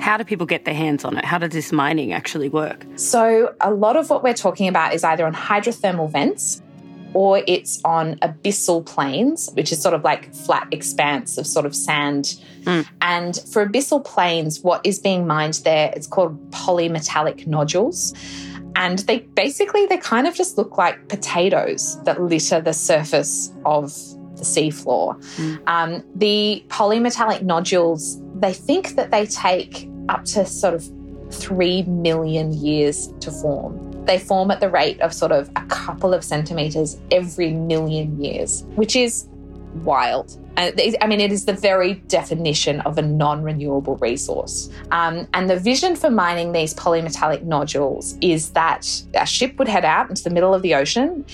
How 0.00 0.16
do 0.16 0.24
people 0.24 0.46
get 0.46 0.64
their 0.64 0.74
hands 0.74 1.04
on 1.04 1.16
it? 1.16 1.24
How 1.24 1.38
does 1.38 1.50
this 1.50 1.72
mining 1.72 2.12
actually 2.12 2.48
work? 2.48 2.84
So, 2.96 3.54
a 3.60 3.72
lot 3.72 3.96
of 3.96 4.10
what 4.10 4.22
we're 4.22 4.34
talking 4.34 4.66
about 4.68 4.92
is 4.92 5.04
either 5.04 5.24
on 5.24 5.32
hydrothermal 5.32 6.10
vents, 6.10 6.60
or 7.14 7.42
it's 7.46 7.80
on 7.84 8.16
abyssal 8.16 8.84
plains, 8.84 9.50
which 9.54 9.72
is 9.72 9.80
sort 9.80 9.94
of 9.94 10.04
like 10.04 10.34
flat 10.34 10.68
expanse 10.72 11.38
of 11.38 11.46
sort 11.46 11.64
of 11.64 11.74
sand. 11.74 12.40
Mm. 12.64 12.86
And 13.00 13.36
for 13.36 13.64
abyssal 13.66 14.04
plains, 14.04 14.60
what 14.60 14.84
is 14.84 14.98
being 14.98 15.26
mined 15.26 15.60
there, 15.64 15.92
it's 15.94 16.06
called 16.06 16.50
polymetallic 16.50 17.46
nodules. 17.46 18.12
And 18.76 18.98
they 19.00 19.20
basically 19.20 19.86
they 19.86 19.98
kind 19.98 20.26
of 20.26 20.34
just 20.34 20.58
look 20.58 20.76
like 20.76 21.08
potatoes 21.08 22.02
that 22.02 22.20
litter 22.20 22.60
the 22.60 22.74
surface 22.74 23.52
of 23.64 23.92
the 24.36 24.42
seafloor. 24.42 25.14
Mm. 25.36 25.68
Um, 25.68 26.04
the 26.16 26.64
polymetallic 26.68 27.42
nodules, 27.42 28.20
they 28.34 28.52
think 28.52 28.96
that 28.96 29.12
they 29.12 29.26
take 29.26 29.88
up 30.08 30.24
to 30.24 30.44
sort 30.44 30.74
of 30.74 30.84
three 31.30 31.82
million 31.84 32.52
years 32.52 33.12
to 33.20 33.30
form. 33.30 33.93
They 34.04 34.18
form 34.18 34.50
at 34.50 34.60
the 34.60 34.68
rate 34.68 35.00
of 35.00 35.12
sort 35.12 35.32
of 35.32 35.50
a 35.56 35.64
couple 35.66 36.12
of 36.12 36.22
centimeters 36.24 36.98
every 37.10 37.52
million 37.52 38.22
years, 38.22 38.64
which 38.74 38.96
is 38.96 39.28
wild. 39.76 40.38
Uh, 40.56 40.70
I 41.00 41.06
mean, 41.06 41.20
it 41.20 41.32
is 41.32 41.46
the 41.46 41.52
very 41.52 41.94
definition 41.94 42.80
of 42.82 42.96
a 42.96 43.02
non 43.02 43.42
renewable 43.42 43.96
resource. 43.96 44.70
Um, 44.90 45.26
and 45.34 45.50
the 45.50 45.58
vision 45.58 45.96
for 45.96 46.10
mining 46.10 46.52
these 46.52 46.74
polymetallic 46.74 47.42
nodules 47.42 48.16
is 48.20 48.50
that 48.50 49.02
a 49.14 49.26
ship 49.26 49.58
would 49.58 49.68
head 49.68 49.84
out 49.84 50.10
into 50.10 50.22
the 50.22 50.30
middle 50.30 50.54
of 50.54 50.62
the 50.62 50.74
ocean. 50.74 51.24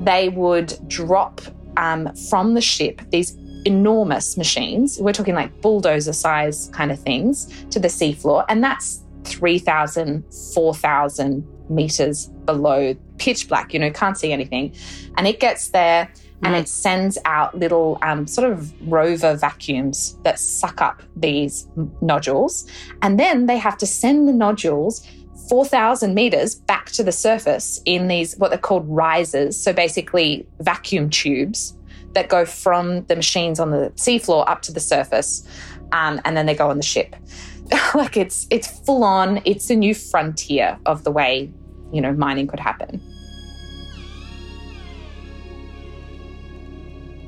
They 0.00 0.28
would 0.28 0.76
drop 0.88 1.40
um, 1.76 2.14
from 2.28 2.54
the 2.54 2.60
ship 2.60 3.00
these 3.10 3.36
enormous 3.64 4.36
machines. 4.36 4.98
We're 5.00 5.12
talking 5.12 5.34
like 5.34 5.60
bulldozer 5.60 6.12
size 6.12 6.68
kind 6.72 6.92
of 6.92 7.00
things 7.00 7.46
to 7.70 7.80
the 7.80 7.88
seafloor. 7.88 8.44
And 8.48 8.62
that's 8.62 9.00
3,000, 9.24 10.24
4,000 10.54 11.55
meters 11.68 12.26
below 12.44 12.94
pitch 13.18 13.48
black, 13.48 13.72
you 13.72 13.80
know, 13.80 13.90
can't 13.90 14.18
see 14.18 14.32
anything. 14.32 14.74
And 15.16 15.26
it 15.26 15.40
gets 15.40 15.68
there 15.68 16.10
and 16.42 16.54
mm. 16.54 16.60
it 16.60 16.68
sends 16.68 17.18
out 17.24 17.56
little 17.56 17.98
um, 18.02 18.26
sort 18.26 18.50
of 18.50 18.72
rover 18.90 19.34
vacuums 19.36 20.18
that 20.22 20.38
suck 20.38 20.80
up 20.80 21.02
these 21.16 21.68
nodules. 22.00 22.68
And 23.02 23.18
then 23.18 23.46
they 23.46 23.58
have 23.58 23.76
to 23.78 23.86
send 23.86 24.28
the 24.28 24.32
nodules 24.32 25.06
4,000 25.48 26.14
meters 26.14 26.54
back 26.54 26.86
to 26.90 27.02
the 27.02 27.12
surface 27.12 27.80
in 27.84 28.08
these, 28.08 28.36
what 28.36 28.50
they're 28.50 28.58
called 28.58 28.86
risers. 28.88 29.56
So 29.56 29.72
basically, 29.72 30.46
vacuum 30.60 31.08
tubes 31.08 31.74
that 32.14 32.28
go 32.28 32.44
from 32.44 33.04
the 33.06 33.16
machines 33.16 33.60
on 33.60 33.70
the 33.70 33.92
seafloor 33.96 34.48
up 34.48 34.62
to 34.62 34.72
the 34.72 34.80
surface. 34.80 35.46
Um, 35.92 36.20
and 36.24 36.36
then 36.36 36.46
they 36.46 36.54
go 36.54 36.70
on 36.70 36.76
the 36.76 36.82
ship. 36.82 37.16
like 37.94 38.16
it's 38.16 38.46
it's 38.50 38.68
full 38.80 39.04
on. 39.04 39.40
It's 39.44 39.70
a 39.70 39.76
new 39.76 39.94
frontier 39.94 40.78
of 40.86 41.04
the 41.04 41.10
way 41.10 41.50
you 41.92 42.00
know 42.00 42.12
mining 42.12 42.46
could 42.46 42.60
happen. 42.60 43.00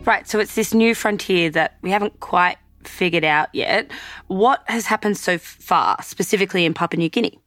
Right. 0.05 0.27
So 0.27 0.38
it's 0.38 0.55
this 0.55 0.73
new 0.73 0.95
frontier 0.95 1.50
that 1.50 1.77
we 1.83 1.91
haven't 1.91 2.19
quite 2.21 2.57
figured 2.85 3.25
out 3.25 3.49
yet. 3.53 3.91
What 4.29 4.62
has 4.67 4.87
happened 4.87 5.19
so 5.19 5.37
far, 5.38 6.03
specifically 6.03 6.65
in 6.65 6.73
Papua 6.73 6.99
New 6.99 7.11
Guinea? 7.11 7.38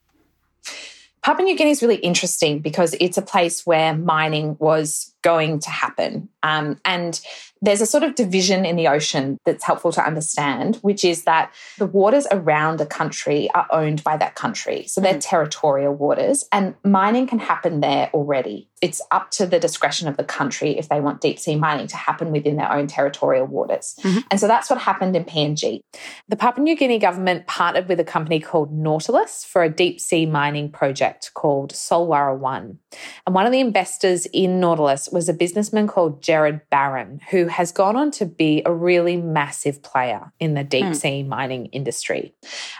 Papua 1.23 1.43
New 1.43 1.57
Guinea 1.57 1.71
is 1.71 1.81
really 1.81 1.95
interesting 1.97 2.59
because 2.59 2.95
it's 2.99 3.17
a 3.17 3.21
place 3.21 3.65
where 3.65 3.95
mining 3.95 4.57
was 4.59 5.10
going 5.21 5.59
to 5.59 5.69
happen. 5.69 6.29
Um, 6.43 6.79
and 6.85 7.19
there's 7.61 7.81
a 7.81 7.85
sort 7.85 8.03
of 8.03 8.15
division 8.15 8.65
in 8.65 8.75
the 8.75 8.87
ocean 8.87 9.37
that's 9.45 9.63
helpful 9.63 9.91
to 9.91 10.03
understand, 10.03 10.77
which 10.77 11.05
is 11.05 11.25
that 11.25 11.53
the 11.77 11.85
waters 11.85 12.25
around 12.31 12.81
a 12.81 12.85
country 12.87 13.49
are 13.53 13.67
owned 13.71 14.03
by 14.03 14.17
that 14.17 14.33
country. 14.33 14.85
So 14.87 14.99
they're 14.99 15.13
mm. 15.13 15.21
territorial 15.21 15.93
waters, 15.93 16.45
and 16.51 16.73
mining 16.83 17.27
can 17.27 17.37
happen 17.37 17.79
there 17.81 18.09
already. 18.13 18.67
It's 18.81 18.99
up 19.11 19.29
to 19.31 19.45
the 19.45 19.59
discretion 19.59 20.07
of 20.07 20.17
the 20.17 20.23
country 20.23 20.75
if 20.79 20.89
they 20.89 20.99
want 20.99 21.21
deep 21.21 21.37
sea 21.37 21.55
mining 21.55 21.85
to 21.87 21.95
happen 21.95 22.31
within 22.31 22.55
their 22.55 22.71
own 22.71 22.87
territorial 22.87 23.45
waters. 23.45 23.95
Mm-hmm. 24.01 24.19
And 24.31 24.39
so 24.39 24.47
that's 24.47 24.71
what 24.71 24.79
happened 24.79 25.15
in 25.15 25.23
PNG. 25.23 25.81
The 26.29 26.35
Papua 26.35 26.63
New 26.63 26.75
Guinea 26.75 26.97
government 26.97 27.45
partnered 27.45 27.87
with 27.87 27.99
a 27.99 28.03
company 28.03 28.39
called 28.39 28.73
Nautilus 28.73 29.45
for 29.45 29.61
a 29.61 29.69
deep 29.69 30.01
sea 30.01 30.25
mining 30.25 30.71
project 30.71 31.31
called 31.35 31.73
Solwara 31.73 32.35
One. 32.35 32.79
And 33.27 33.35
one 33.35 33.45
of 33.45 33.51
the 33.51 33.59
investors 33.59 34.25
in 34.33 34.59
Nautilus 34.59 35.09
was 35.11 35.29
a 35.29 35.33
businessman 35.33 35.87
called 35.87 36.21
Gerard 36.21 36.61
Barron, 36.69 37.21
who 37.29 37.47
has 37.47 37.71
gone 37.71 37.95
on 37.95 38.11
to 38.11 38.25
be 38.25 38.61
a 38.65 38.73
really 38.73 39.17
massive 39.17 39.81
player 39.83 40.31
in 40.39 40.53
the 40.53 40.63
deep 40.63 40.85
mm. 40.85 40.95
sea 40.95 41.23
mining 41.23 41.67
industry. 41.67 42.33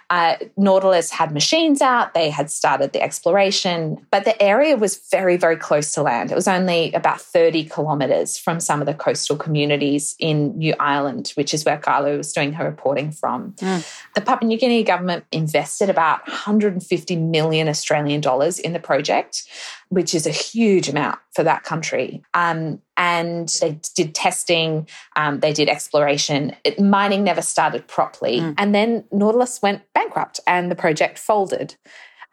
Uh, 0.09 0.35
Nautilus 0.57 1.11
had 1.11 1.31
machines 1.31 1.81
out, 1.81 2.13
they 2.13 2.29
had 2.29 2.49
started 2.49 2.93
the 2.93 3.01
exploration, 3.01 4.05
but 4.11 4.25
the 4.25 4.41
area 4.41 4.77
was 4.77 4.97
very, 5.09 5.37
very 5.37 5.57
close 5.57 5.93
to 5.93 6.01
land. 6.01 6.31
It 6.31 6.35
was 6.35 6.47
only 6.47 6.91
about 6.93 7.21
30 7.21 7.65
kilometres 7.65 8.37
from 8.37 8.59
some 8.59 8.81
of 8.81 8.87
the 8.87 8.93
coastal 8.93 9.35
communities 9.35 10.15
in 10.19 10.57
New 10.57 10.73
Ireland, 10.79 11.33
which 11.35 11.53
is 11.53 11.65
where 11.65 11.77
Carlo 11.77 12.17
was 12.17 12.33
doing 12.33 12.53
her 12.53 12.65
reporting 12.65 13.11
from. 13.11 13.53
Mm. 13.53 13.87
The 14.15 14.21
Papua 14.21 14.47
New 14.47 14.57
Guinea 14.57 14.83
government 14.83 15.25
invested 15.31 15.89
about 15.89 16.27
150 16.27 17.15
million 17.15 17.67
Australian 17.67 18.21
dollars 18.21 18.59
in 18.59 18.73
the 18.73 18.79
project 18.79 19.43
which 19.91 20.15
is 20.15 20.25
a 20.25 20.31
huge 20.31 20.87
amount 20.87 21.19
for 21.35 21.43
that 21.43 21.63
country. 21.63 22.23
Um, 22.33 22.81
and 22.95 23.49
they 23.59 23.77
did 23.93 24.15
testing, 24.15 24.87
um, 25.17 25.41
they 25.41 25.51
did 25.51 25.67
exploration. 25.67 26.55
It, 26.63 26.79
mining 26.79 27.25
never 27.25 27.41
started 27.41 27.89
properly. 27.89 28.39
Mm. 28.39 28.55
And 28.57 28.73
then 28.73 29.03
Nautilus 29.11 29.61
went 29.61 29.81
bankrupt 29.93 30.39
and 30.47 30.71
the 30.71 30.75
project 30.75 31.19
folded. 31.19 31.75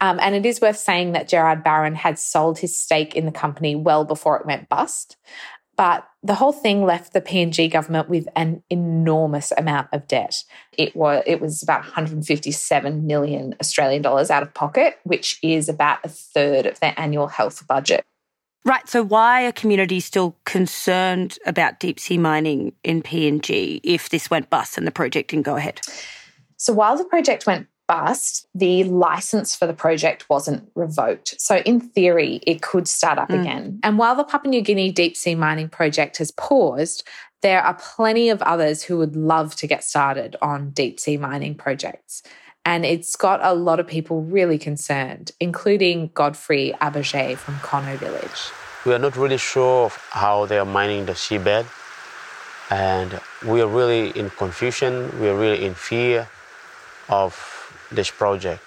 Um, 0.00 0.20
and 0.22 0.36
it 0.36 0.46
is 0.46 0.60
worth 0.60 0.76
saying 0.76 1.12
that 1.12 1.26
Gerard 1.26 1.64
Barron 1.64 1.96
had 1.96 2.16
sold 2.20 2.60
his 2.60 2.78
stake 2.78 3.16
in 3.16 3.26
the 3.26 3.32
company 3.32 3.74
well 3.74 4.04
before 4.04 4.38
it 4.38 4.46
went 4.46 4.68
bust. 4.68 5.16
But 5.76 6.07
the 6.22 6.34
whole 6.34 6.52
thing 6.52 6.84
left 6.84 7.12
the 7.12 7.20
PNG 7.20 7.70
government 7.70 8.08
with 8.08 8.26
an 8.34 8.62
enormous 8.70 9.52
amount 9.56 9.88
of 9.92 10.08
debt. 10.08 10.42
It 10.76 10.96
was 10.96 11.22
it 11.26 11.40
was 11.40 11.62
about 11.62 11.80
157 11.80 13.06
million 13.06 13.54
Australian 13.60 14.02
dollars 14.02 14.30
out 14.30 14.42
of 14.42 14.52
pocket, 14.52 14.98
which 15.04 15.38
is 15.42 15.68
about 15.68 16.00
a 16.04 16.08
third 16.08 16.66
of 16.66 16.80
their 16.80 16.94
annual 16.96 17.28
health 17.28 17.66
budget. 17.66 18.04
Right. 18.64 18.86
So 18.88 19.02
why 19.02 19.46
are 19.46 19.52
communities 19.52 20.04
still 20.04 20.36
concerned 20.44 21.38
about 21.46 21.78
deep 21.78 22.00
sea 22.00 22.18
mining 22.18 22.72
in 22.82 23.02
PNG 23.02 23.80
if 23.84 24.10
this 24.10 24.28
went 24.28 24.50
bust 24.50 24.76
and 24.76 24.86
the 24.86 24.90
project 24.92 25.30
didn't 25.30 25.44
go 25.44 25.56
ahead? 25.56 25.80
So 26.56 26.72
while 26.72 26.96
the 26.96 27.04
project 27.04 27.46
went 27.46 27.68
bust, 27.88 28.46
the 28.54 28.84
license 28.84 29.56
for 29.56 29.66
the 29.66 29.72
project 29.72 30.28
wasn't 30.30 30.70
revoked. 30.76 31.40
So, 31.40 31.56
in 31.56 31.80
theory, 31.80 32.40
it 32.46 32.62
could 32.62 32.86
start 32.86 33.18
up 33.18 33.30
mm. 33.30 33.40
again. 33.40 33.80
And 33.82 33.98
while 33.98 34.14
the 34.14 34.24
Papua 34.24 34.50
New 34.50 34.60
Guinea 34.62 34.92
deep 34.92 35.16
sea 35.16 35.34
mining 35.34 35.68
project 35.68 36.18
has 36.18 36.30
paused, 36.30 37.02
there 37.42 37.62
are 37.62 37.74
plenty 37.74 38.28
of 38.28 38.42
others 38.42 38.82
who 38.82 38.98
would 38.98 39.16
love 39.16 39.56
to 39.56 39.66
get 39.66 39.82
started 39.82 40.36
on 40.42 40.70
deep 40.70 41.00
sea 41.00 41.16
mining 41.16 41.54
projects. 41.54 42.22
And 42.64 42.84
it's 42.84 43.16
got 43.16 43.40
a 43.42 43.54
lot 43.54 43.80
of 43.80 43.86
people 43.86 44.22
really 44.22 44.58
concerned, 44.58 45.32
including 45.40 46.10
Godfrey 46.14 46.74
Aberge 46.80 47.36
from 47.36 47.54
Kono 47.56 47.96
Village. 47.96 48.52
We 48.84 48.92
are 48.92 48.98
not 48.98 49.16
really 49.16 49.38
sure 49.38 49.90
how 50.10 50.46
they 50.46 50.58
are 50.58 50.66
mining 50.66 51.06
the 51.06 51.12
seabed. 51.12 51.66
And 52.70 53.20
we 53.46 53.62
are 53.62 53.66
really 53.66 54.10
in 54.10 54.28
confusion. 54.30 55.18
We 55.20 55.28
are 55.28 55.36
really 55.36 55.64
in 55.64 55.74
fear 55.74 56.28
of 57.08 57.57
this 57.90 58.10
project? 58.10 58.62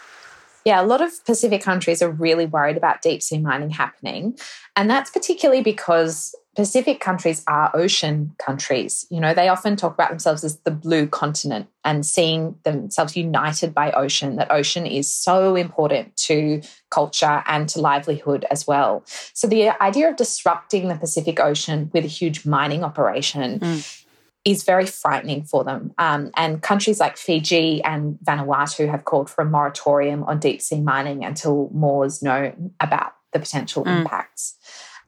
Yeah, 0.65 0.81
a 0.81 0.85
lot 0.85 1.01
of 1.01 1.25
Pacific 1.25 1.61
countries 1.61 2.01
are 2.01 2.11
really 2.11 2.45
worried 2.45 2.77
about 2.77 3.01
deep 3.01 3.23
sea 3.23 3.39
mining 3.39 3.71
happening. 3.71 4.37
And 4.75 4.89
that's 4.89 5.09
particularly 5.09 5.63
because 5.63 6.35
Pacific 6.55 6.99
countries 6.99 7.43
are 7.47 7.71
ocean 7.73 8.35
countries. 8.37 9.07
You 9.09 9.21
know, 9.21 9.33
they 9.33 9.47
often 9.47 9.75
talk 9.75 9.93
about 9.93 10.09
themselves 10.09 10.43
as 10.43 10.57
the 10.59 10.71
blue 10.71 11.07
continent 11.07 11.67
and 11.85 12.05
seeing 12.05 12.55
themselves 12.63 13.15
united 13.15 13.73
by 13.73 13.91
ocean, 13.93 14.35
that 14.35 14.51
ocean 14.51 14.85
is 14.85 15.11
so 15.11 15.55
important 15.55 16.15
to 16.17 16.61
culture 16.89 17.41
and 17.47 17.69
to 17.69 17.79
livelihood 17.79 18.45
as 18.51 18.67
well. 18.67 19.03
So 19.33 19.47
the 19.47 19.69
idea 19.81 20.09
of 20.09 20.17
disrupting 20.17 20.89
the 20.89 20.95
Pacific 20.95 21.39
Ocean 21.39 21.89
with 21.93 22.03
a 22.03 22.09
huge 22.09 22.45
mining 22.45 22.83
operation 22.83 23.59
mm 23.59 23.97
is 24.43 24.63
very 24.63 24.85
frightening 24.85 25.43
for 25.43 25.63
them. 25.63 25.93
Um, 25.97 26.31
and 26.35 26.61
countries 26.61 26.99
like 26.99 27.17
Fiji 27.17 27.83
and 27.83 28.17
Vanuatu 28.23 28.89
have 28.89 29.05
called 29.05 29.29
for 29.29 29.43
a 29.43 29.45
moratorium 29.45 30.23
on 30.23 30.39
deep 30.39 30.61
sea 30.61 30.81
mining 30.81 31.23
until 31.23 31.69
more 31.73 32.05
is 32.05 32.23
known 32.23 32.73
about 32.79 33.13
the 33.33 33.39
potential 33.39 33.83
mm. 33.83 33.99
impacts. 33.99 34.55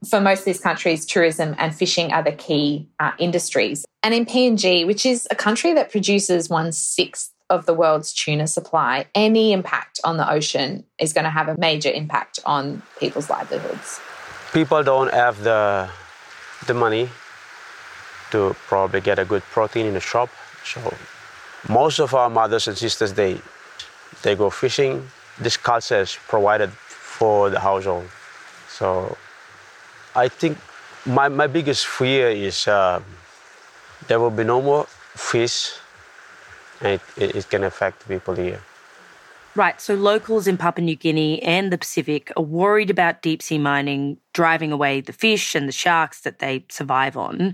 For 0.09 0.19
most 0.19 0.39
of 0.39 0.45
these 0.45 0.59
countries, 0.59 1.05
tourism 1.05 1.55
and 1.57 1.73
fishing 1.73 2.11
are 2.11 2.23
the 2.23 2.33
key 2.33 2.89
uh, 2.99 3.11
industries. 3.17 3.85
And 4.03 4.13
in 4.13 4.25
PNG, 4.25 4.85
which 4.85 5.05
is 5.05 5.27
a 5.31 5.35
country 5.35 5.73
that 5.73 5.91
produces 5.91 6.49
one 6.49 6.71
sixth 6.71 7.31
of 7.49 7.65
the 7.65 7.73
world's 7.73 8.13
tuna 8.13 8.47
supply, 8.47 9.05
any 9.15 9.53
impact 9.53 9.99
on 10.03 10.17
the 10.17 10.29
ocean 10.29 10.83
is 10.99 11.13
going 11.13 11.23
to 11.23 11.29
have 11.29 11.47
a 11.47 11.57
major 11.57 11.89
impact 11.89 12.39
on 12.45 12.81
people's 12.99 13.29
livelihoods. 13.29 13.99
People 14.51 14.83
don't 14.83 15.13
have 15.13 15.43
the 15.43 15.89
the 16.67 16.73
money 16.73 17.09
to 18.33 18.55
probably 18.67 19.01
get 19.01 19.19
a 19.19 19.25
good 19.25 19.43
protein 19.55 19.85
in 19.85 19.93
the 19.93 20.05
shop. 20.11 20.29
So 20.65 20.81
most 21.69 21.99
of 21.99 22.13
our 22.13 22.29
mothers 22.29 22.67
and 22.67 22.77
sisters 22.77 23.13
they 23.13 23.39
they 24.23 24.35
go 24.35 24.49
fishing. 24.49 25.07
This 25.39 25.57
culture 25.57 26.01
is 26.01 26.17
provided 26.27 26.69
for 27.17 27.49
the 27.49 27.59
household. 27.59 28.09
So 28.69 29.17
I 30.15 30.27
think 30.27 30.57
my, 31.05 31.27
my 31.29 31.47
biggest 31.47 31.85
fear 31.87 32.29
is 32.29 32.67
uh, 32.67 33.01
there 34.07 34.19
will 34.19 34.35
be 34.41 34.43
no 34.43 34.61
more 34.61 34.85
fish 35.15 35.73
and 36.81 36.99
it, 37.17 37.35
it 37.35 37.49
can 37.49 37.63
affect 37.63 38.07
people 38.07 38.35
here. 38.35 38.61
Right, 39.55 39.79
so 39.79 39.93
locals 39.93 40.47
in 40.47 40.57
Papua 40.57 40.83
New 40.83 40.95
Guinea 40.95 41.41
and 41.43 41.71
the 41.71 41.77
Pacific 41.77 42.31
are 42.35 42.43
worried 42.43 42.89
about 42.89 43.21
deep 43.21 43.43
sea 43.43 43.59
mining 43.59 44.17
driving 44.33 44.71
away 44.71 45.01
the 45.01 45.13
fish 45.13 45.53
and 45.53 45.67
the 45.67 45.71
sharks 45.71 46.21
that 46.21 46.39
they 46.39 46.65
survive 46.69 47.15
on. 47.15 47.53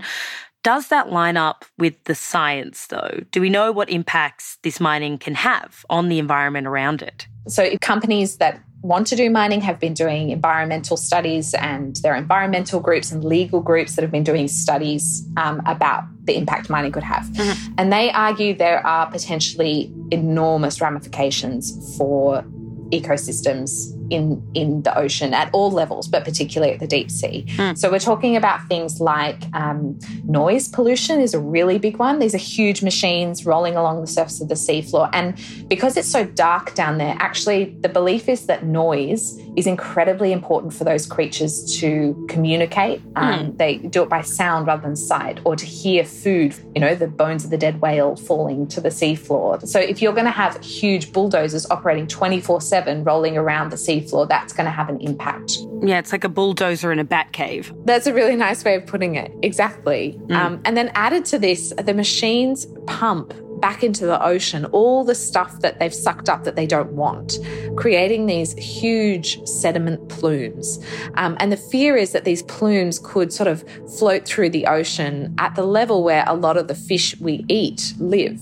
Does 0.62 0.88
that 0.88 1.10
line 1.10 1.36
up 1.36 1.64
with 1.78 2.02
the 2.04 2.14
science, 2.14 2.86
though? 2.88 3.20
Do 3.30 3.40
we 3.40 3.48
know 3.48 3.72
what 3.72 3.88
impacts 3.88 4.58
this 4.62 4.78
mining 4.78 5.18
can 5.18 5.34
have 5.34 5.84
on 5.88 6.08
the 6.08 6.18
environment 6.18 6.66
around 6.66 7.00
it? 7.02 7.26
So, 7.48 7.76
companies 7.80 8.36
that 8.36 8.60
want 8.82 9.06
to 9.06 9.16
do 9.16 9.30
mining 9.30 9.60
have 9.60 9.78
been 9.78 9.94
doing 9.94 10.30
environmental 10.30 10.96
studies, 10.96 11.54
and 11.54 11.96
there 11.96 12.12
are 12.12 12.16
environmental 12.16 12.80
groups 12.80 13.10
and 13.10 13.24
legal 13.24 13.60
groups 13.60 13.96
that 13.96 14.02
have 14.02 14.10
been 14.10 14.24
doing 14.24 14.48
studies 14.48 15.26
um, 15.36 15.62
about 15.66 16.04
the 16.24 16.36
impact 16.36 16.68
mining 16.68 16.92
could 16.92 17.02
have. 17.02 17.24
Mm-hmm. 17.24 17.74
And 17.78 17.92
they 17.92 18.10
argue 18.10 18.54
there 18.54 18.86
are 18.86 19.10
potentially 19.10 19.92
enormous 20.10 20.80
ramifications 20.80 21.96
for 21.96 22.42
ecosystems 22.90 23.96
in 24.10 24.42
in 24.54 24.82
the 24.82 24.96
ocean 24.96 25.32
at 25.34 25.50
all 25.52 25.70
levels, 25.70 26.08
but 26.08 26.24
particularly 26.24 26.72
at 26.74 26.80
the 26.80 26.86
deep 26.86 27.10
sea. 27.10 27.44
Mm. 27.56 27.78
So 27.78 27.90
we're 27.90 27.98
talking 27.98 28.36
about 28.36 28.66
things 28.68 29.00
like 29.00 29.42
um, 29.54 29.98
noise 30.24 30.68
pollution 30.68 31.20
is 31.20 31.34
a 31.34 31.40
really 31.40 31.78
big 31.78 31.98
one. 31.98 32.18
These 32.18 32.34
are 32.34 32.38
huge 32.38 32.82
machines 32.82 33.46
rolling 33.46 33.76
along 33.76 34.00
the 34.00 34.06
surface 34.06 34.40
of 34.40 34.48
the 34.48 34.54
seafloor, 34.54 35.08
and 35.12 35.38
because 35.68 35.96
it's 35.96 36.08
so 36.08 36.24
dark 36.24 36.74
down 36.74 36.98
there, 36.98 37.16
actually 37.18 37.76
the 37.80 37.88
belief 37.88 38.28
is 38.28 38.46
that 38.46 38.64
noise 38.64 39.38
is 39.56 39.66
incredibly 39.66 40.32
important 40.32 40.72
for 40.72 40.84
those 40.84 41.06
creatures 41.06 41.78
to 41.80 42.26
communicate. 42.28 43.00
Um, 43.16 43.52
mm. 43.52 43.58
They 43.58 43.78
do 43.78 44.02
it 44.02 44.08
by 44.08 44.22
sound 44.22 44.66
rather 44.66 44.82
than 44.82 44.96
sight, 44.96 45.40
or 45.44 45.56
to 45.56 45.66
hear 45.66 46.04
food. 46.04 46.54
You 46.74 46.80
know, 46.80 46.94
the 46.94 47.08
bones 47.08 47.44
of 47.44 47.50
the 47.50 47.58
dead 47.58 47.80
whale 47.80 48.16
falling 48.16 48.66
to 48.68 48.80
the 48.80 48.88
seafloor. 48.88 49.66
So 49.66 49.78
if 49.78 50.02
you're 50.02 50.12
going 50.12 50.26
to 50.26 50.30
have 50.30 50.62
huge 50.62 51.12
bulldozers 51.12 51.68
operating 51.70 52.06
24 52.06 52.60
seven 52.60 53.04
rolling 53.04 53.36
around 53.36 53.70
the 53.70 53.76
sea 53.76 53.99
seafloor, 54.00 54.28
that's 54.28 54.52
going 54.52 54.66
to 54.66 54.70
have 54.70 54.88
an 54.88 55.00
impact. 55.00 55.58
Yeah, 55.82 55.98
it's 55.98 56.12
like 56.12 56.24
a 56.24 56.28
bulldozer 56.28 56.92
in 56.92 56.98
a 56.98 57.04
bat 57.04 57.32
cave. 57.32 57.72
That's 57.84 58.06
a 58.06 58.14
really 58.14 58.36
nice 58.36 58.64
way 58.64 58.74
of 58.76 58.86
putting 58.86 59.14
it. 59.14 59.32
Exactly. 59.42 60.18
Mm. 60.26 60.36
Um, 60.36 60.60
and 60.64 60.76
then 60.76 60.90
added 60.94 61.24
to 61.26 61.38
this, 61.38 61.72
the 61.82 61.94
machines 61.94 62.66
pump 62.86 63.32
back 63.60 63.84
into 63.84 64.06
the 64.06 64.22
ocean 64.24 64.64
all 64.66 65.04
the 65.04 65.14
stuff 65.14 65.60
that 65.60 65.78
they've 65.78 65.94
sucked 65.94 66.28
up 66.28 66.44
that 66.44 66.56
they 66.56 66.66
don't 66.66 66.92
want, 66.92 67.38
creating 67.76 68.26
these 68.26 68.54
huge 68.54 69.46
sediment 69.46 70.08
plumes. 70.08 70.78
Um, 71.14 71.36
and 71.40 71.52
the 71.52 71.56
fear 71.56 71.96
is 71.96 72.12
that 72.12 72.24
these 72.24 72.42
plumes 72.42 72.98
could 72.98 73.32
sort 73.32 73.48
of 73.48 73.64
float 73.98 74.24
through 74.24 74.50
the 74.50 74.66
ocean 74.66 75.34
at 75.38 75.54
the 75.54 75.64
level 75.64 76.02
where 76.02 76.24
a 76.26 76.34
lot 76.34 76.56
of 76.56 76.68
the 76.68 76.74
fish 76.74 77.18
we 77.20 77.44
eat 77.48 77.94
live. 77.98 78.40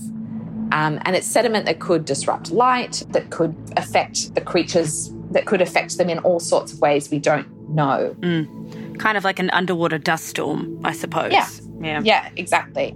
Um, 0.71 0.99
and 1.03 1.15
it's 1.15 1.27
sediment 1.27 1.65
that 1.65 1.79
could 1.79 2.05
disrupt 2.05 2.51
light, 2.51 3.03
that 3.09 3.31
could 3.31 3.55
affect 3.75 4.35
the 4.35 4.41
creatures 4.41 5.11
that 5.31 5.45
could 5.45 5.61
affect 5.61 5.97
them 5.97 6.09
in 6.09 6.19
all 6.19 6.39
sorts 6.39 6.73
of 6.73 6.81
ways 6.81 7.09
we 7.09 7.19
don't 7.19 7.47
know. 7.69 8.15
Mm. 8.19 8.99
Kind 8.99 9.17
of 9.17 9.23
like 9.23 9.39
an 9.39 9.49
underwater 9.51 9.97
dust 9.97 10.25
storm, 10.25 10.79
I 10.83 10.93
suppose. 10.93 11.31
Yeah. 11.31 11.47
Yeah. 11.81 12.01
Yeah, 12.03 12.29
exactly. 12.35 12.95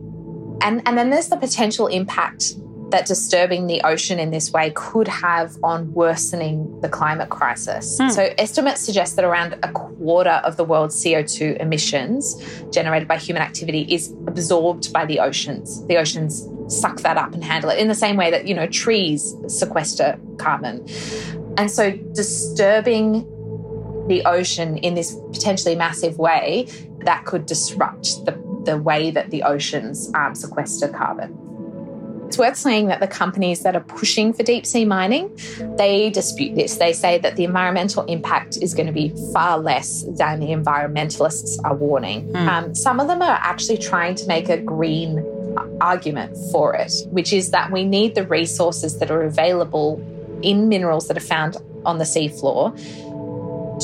And 0.61 0.81
and 0.85 0.97
then 0.97 1.09
there's 1.09 1.29
the 1.29 1.37
potential 1.37 1.87
impact 1.87 2.55
that 2.93 3.07
disturbing 3.07 3.65
the 3.65 3.81
ocean 3.81 4.19
in 4.19 4.29
this 4.29 4.53
way 4.53 4.71
could 4.75 5.07
have 5.07 5.57
on 5.63 5.91
worsening 5.93 6.79
the 6.81 6.87
climate 6.87 7.29
crisis. 7.29 7.97
Mm. 7.99 8.11
So, 8.11 8.33
estimates 8.37 8.81
suggest 8.81 9.15
that 9.15 9.25
around 9.25 9.53
a 9.63 9.71
quarter 9.71 10.41
of 10.43 10.57
the 10.57 10.63
world's 10.63 11.03
CO2 11.03 11.59
emissions 11.59 12.35
generated 12.71 13.07
by 13.07 13.17
human 13.17 13.41
activity 13.41 13.81
is 13.89 14.13
absorbed 14.27 14.93
by 14.93 15.07
the 15.07 15.19
oceans. 15.19 15.83
The 15.87 15.97
oceans 15.97 16.47
suck 16.67 17.01
that 17.01 17.17
up 17.17 17.33
and 17.33 17.43
handle 17.43 17.71
it 17.71 17.79
in 17.79 17.87
the 17.87 17.95
same 17.95 18.15
way 18.15 18.29
that, 18.29 18.47
you 18.47 18.53
know, 18.53 18.67
trees 18.67 19.35
sequester 19.47 20.19
carbon. 20.37 20.85
And 21.57 21.69
so 21.69 21.91
disturbing 21.91 23.27
the 24.07 24.23
ocean 24.25 24.77
in 24.77 24.95
this 24.95 25.15
potentially 25.31 25.75
massive 25.75 26.17
way 26.17 26.67
that 26.99 27.25
could 27.25 27.45
disrupt 27.45 28.25
the, 28.25 28.31
the 28.65 28.77
way 28.77 29.11
that 29.11 29.29
the 29.29 29.43
oceans 29.43 30.11
um, 30.13 30.35
sequester 30.35 30.87
carbon. 30.87 31.37
It's 32.27 32.37
worth 32.37 32.57
saying 32.57 32.87
that 32.87 32.99
the 32.99 33.07
companies 33.07 33.61
that 33.61 33.75
are 33.75 33.83
pushing 33.83 34.33
for 34.33 34.41
deep 34.41 34.65
sea 34.65 34.85
mining, 34.85 35.37
they 35.77 36.09
dispute 36.09 36.55
this. 36.55 36.77
They 36.77 36.91
say 36.91 37.19
that 37.19 37.35
the 37.35 37.43
environmental 37.43 38.05
impact 38.05 38.57
is 38.59 38.73
going 38.73 38.87
to 38.87 38.93
be 38.93 39.13
far 39.31 39.59
less 39.59 40.03
than 40.17 40.39
the 40.39 40.47
environmentalists 40.47 41.59
are 41.63 41.75
warning. 41.75 42.27
Mm. 42.33 42.47
Um, 42.47 42.75
some 42.75 42.99
of 42.99 43.07
them 43.07 43.21
are 43.21 43.37
actually 43.41 43.77
trying 43.77 44.15
to 44.15 44.25
make 44.25 44.49
a 44.49 44.57
green 44.57 45.23
argument 45.79 46.35
for 46.51 46.73
it, 46.73 46.91
which 47.11 47.33
is 47.33 47.51
that 47.51 47.71
we 47.71 47.85
need 47.85 48.15
the 48.15 48.25
resources 48.25 48.97
that 48.97 49.11
are 49.11 49.21
available 49.21 50.03
in 50.43 50.69
minerals 50.69 51.07
that 51.07 51.17
are 51.17 51.21
found 51.21 51.57
on 51.85 51.97
the 51.97 52.03
seafloor 52.03 52.77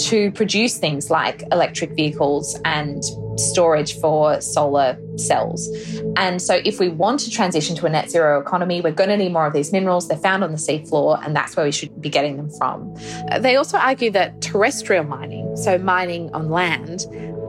to 0.07 0.31
produce 0.31 0.77
things 0.77 1.09
like 1.09 1.43
electric 1.51 1.91
vehicles 1.91 2.59
and 2.65 3.03
storage 3.37 3.99
for 3.99 4.39
solar 4.41 4.97
cells. 5.15 5.69
And 6.17 6.41
so, 6.41 6.61
if 6.65 6.79
we 6.79 6.89
want 6.89 7.21
to 7.21 7.31
transition 7.31 7.75
to 7.77 7.85
a 7.85 7.89
net 7.89 8.09
zero 8.09 8.39
economy, 8.39 8.81
we're 8.81 8.91
going 8.91 9.09
to 9.09 9.17
need 9.17 9.31
more 9.31 9.47
of 9.47 9.53
these 9.53 9.71
minerals. 9.71 10.07
They're 10.07 10.17
found 10.17 10.43
on 10.43 10.51
the 10.51 10.57
seafloor, 10.57 11.23
and 11.25 11.35
that's 11.35 11.55
where 11.55 11.65
we 11.65 11.71
should 11.71 12.01
be 12.01 12.09
getting 12.09 12.37
them 12.37 12.49
from. 12.51 12.95
They 13.39 13.55
also 13.55 13.77
argue 13.77 14.11
that 14.11 14.41
terrestrial 14.41 15.05
mining, 15.05 15.55
so 15.55 15.77
mining 15.77 16.31
on 16.33 16.49
land, 16.49 17.05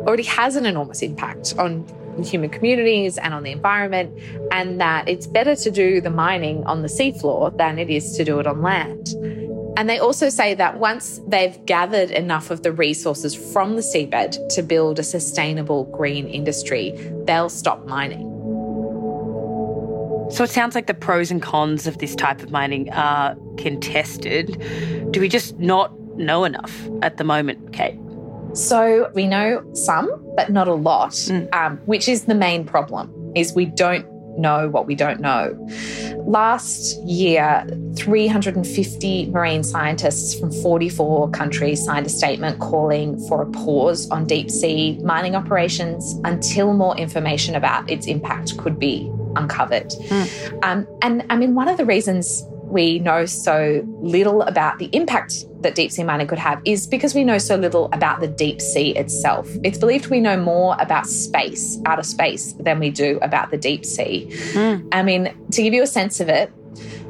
already 0.07 0.23
has 0.25 0.57
an 0.57 0.67
enormous 0.67 1.03
impact 1.03 1.55
on 1.59 1.85
human 2.23 2.51
communities 2.51 3.19
and 3.19 3.33
on 3.33 3.43
the 3.43 3.53
environment, 3.53 4.19
and 4.51 4.81
that 4.81 5.09
it's 5.09 5.27
better 5.27 5.57
to 5.57 5.71
do 5.71 6.01
the 6.01 6.11
mining 6.11 6.65
on 6.65 6.83
the 6.83 6.89
seafloor 6.89 7.57
than 7.57 7.79
it 7.79 7.91
is 7.91 8.17
to 8.17 8.25
do 8.25 8.39
it 8.41 8.47
on 8.47 8.63
land. 8.63 9.15
And 9.77 9.89
they 9.89 9.99
also 9.99 10.29
say 10.29 10.55
that 10.55 10.79
once 10.79 11.21
they've 11.27 11.65
gathered 11.65 12.11
enough 12.11 12.51
of 12.51 12.63
the 12.63 12.73
resources 12.73 13.35
from 13.35 13.77
the 13.77 13.83
seabed 13.83 14.37
to 14.55 14.63
build 14.63 14.99
a 14.99 15.03
sustainable 15.03 15.85
green 15.85 16.27
industry, 16.29 16.93
they'll 17.25 17.49
stop 17.49 17.87
mining. 17.87 18.27
So 20.31 20.45
it 20.45 20.51
sounds 20.51 20.75
like 20.75 20.87
the 20.87 20.95
pros 20.95 21.31
and 21.31 21.41
cons 21.41 21.87
of 21.87 21.99
this 21.99 22.15
type 22.15 22.43
of 22.43 22.51
mining 22.51 22.91
are 22.93 23.37
contested. 23.57 24.63
Do 25.13 25.21
we 25.21 25.29
just 25.29 25.59
not 25.59 25.99
know 26.17 26.45
enough 26.45 26.89
at 27.03 27.17
the 27.17 27.25
moment, 27.25 27.73
Kate? 27.73 27.99
So 28.55 29.11
we 29.15 29.27
know 29.27 29.65
some, 29.75 30.11
but 30.37 30.51
not 30.51 30.69
a 30.69 30.75
lot, 30.75 31.13
mm. 31.13 31.53
um, 31.55 31.79
which 31.87 32.09
is 32.09 32.25
the 32.25 32.35
main 32.35 32.65
problem. 32.65 33.15
Is 33.37 33.55
we 33.55 33.67
don't 33.67 34.07
know 34.39 34.69
what 34.69 34.87
we 34.87 34.95
don't 34.95 35.21
know. 35.21 35.57
Last 36.27 37.01
year, 37.05 37.67
350 37.97 39.31
marine 39.31 39.63
scientists 39.63 40.39
from 40.39 40.51
44 40.51 41.31
countries 41.31 41.85
signed 41.85 42.07
a 42.07 42.11
statement 42.11 42.59
calling 42.59 43.19
for 43.29 43.43
a 43.43 43.47
pause 43.51 44.09
on 44.11 44.27
deep 44.27 44.51
sea 44.51 44.99
mining 45.03 45.35
operations 45.35 46.19
until 46.25 46.73
more 46.73 46.97
information 46.97 47.55
about 47.55 47.89
its 47.91 48.07
impact 48.07 48.57
could 48.59 48.79
be 48.79 49.11
uncovered. 49.37 49.91
Mm. 49.91 50.65
Um, 50.65 50.87
and 51.03 51.25
I 51.31 51.37
mean, 51.37 51.55
one 51.55 51.69
of 51.69 51.77
the 51.77 51.85
reasons 51.85 52.45
we 52.71 53.01
know 53.01 53.27
so 53.27 53.85
little 54.01 54.41
about 54.43 54.79
the 54.79 54.89
impact 54.93 55.45
that 55.63 55.75
deep 55.75 55.91
sea 55.91 56.05
mining 56.05 56.29
could 56.29 56.39
have 56.39 56.63
is 56.65 56.87
because 56.87 57.15
we 57.15 57.25
know 57.25 57.37
so 57.39 57.57
little 57.57 57.89
about 57.93 58.21
the 58.21 58.29
deep 58.29 58.61
sea 58.61 58.97
itself. 58.97 59.49
It's 59.65 59.79
believed 59.79 60.07
we 60.07 60.21
know 60.21 60.37
more 60.37 60.77
about 60.79 61.07
space, 61.07 61.81
outer 61.85 62.05
space, 62.05 62.53
than 62.55 62.79
we 62.79 62.91
do 62.91 63.19
about 63.23 63.51
the 63.51 63.59
deep 63.59 63.85
sea. 63.85 64.29
Mm. 64.53 64.89
I 64.93 65.03
mean, 65.03 65.35
to 65.51 65.63
give 65.63 65.75
you 65.75 65.83
a 65.83 65.87
sense 65.87 66.21
of 66.21 66.29
it, 66.29 66.53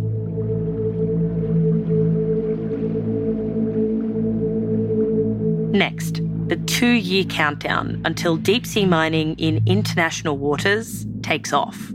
Next 5.71 6.26
the 6.47 6.55
two 6.55 6.87
year 6.87 7.25
countdown 7.25 8.01
until 8.05 8.37
deep 8.37 8.65
sea 8.65 8.85
mining 8.85 9.35
in 9.37 9.61
international 9.65 10.37
waters 10.37 11.05
takes 11.21 11.51
off. 11.51 11.91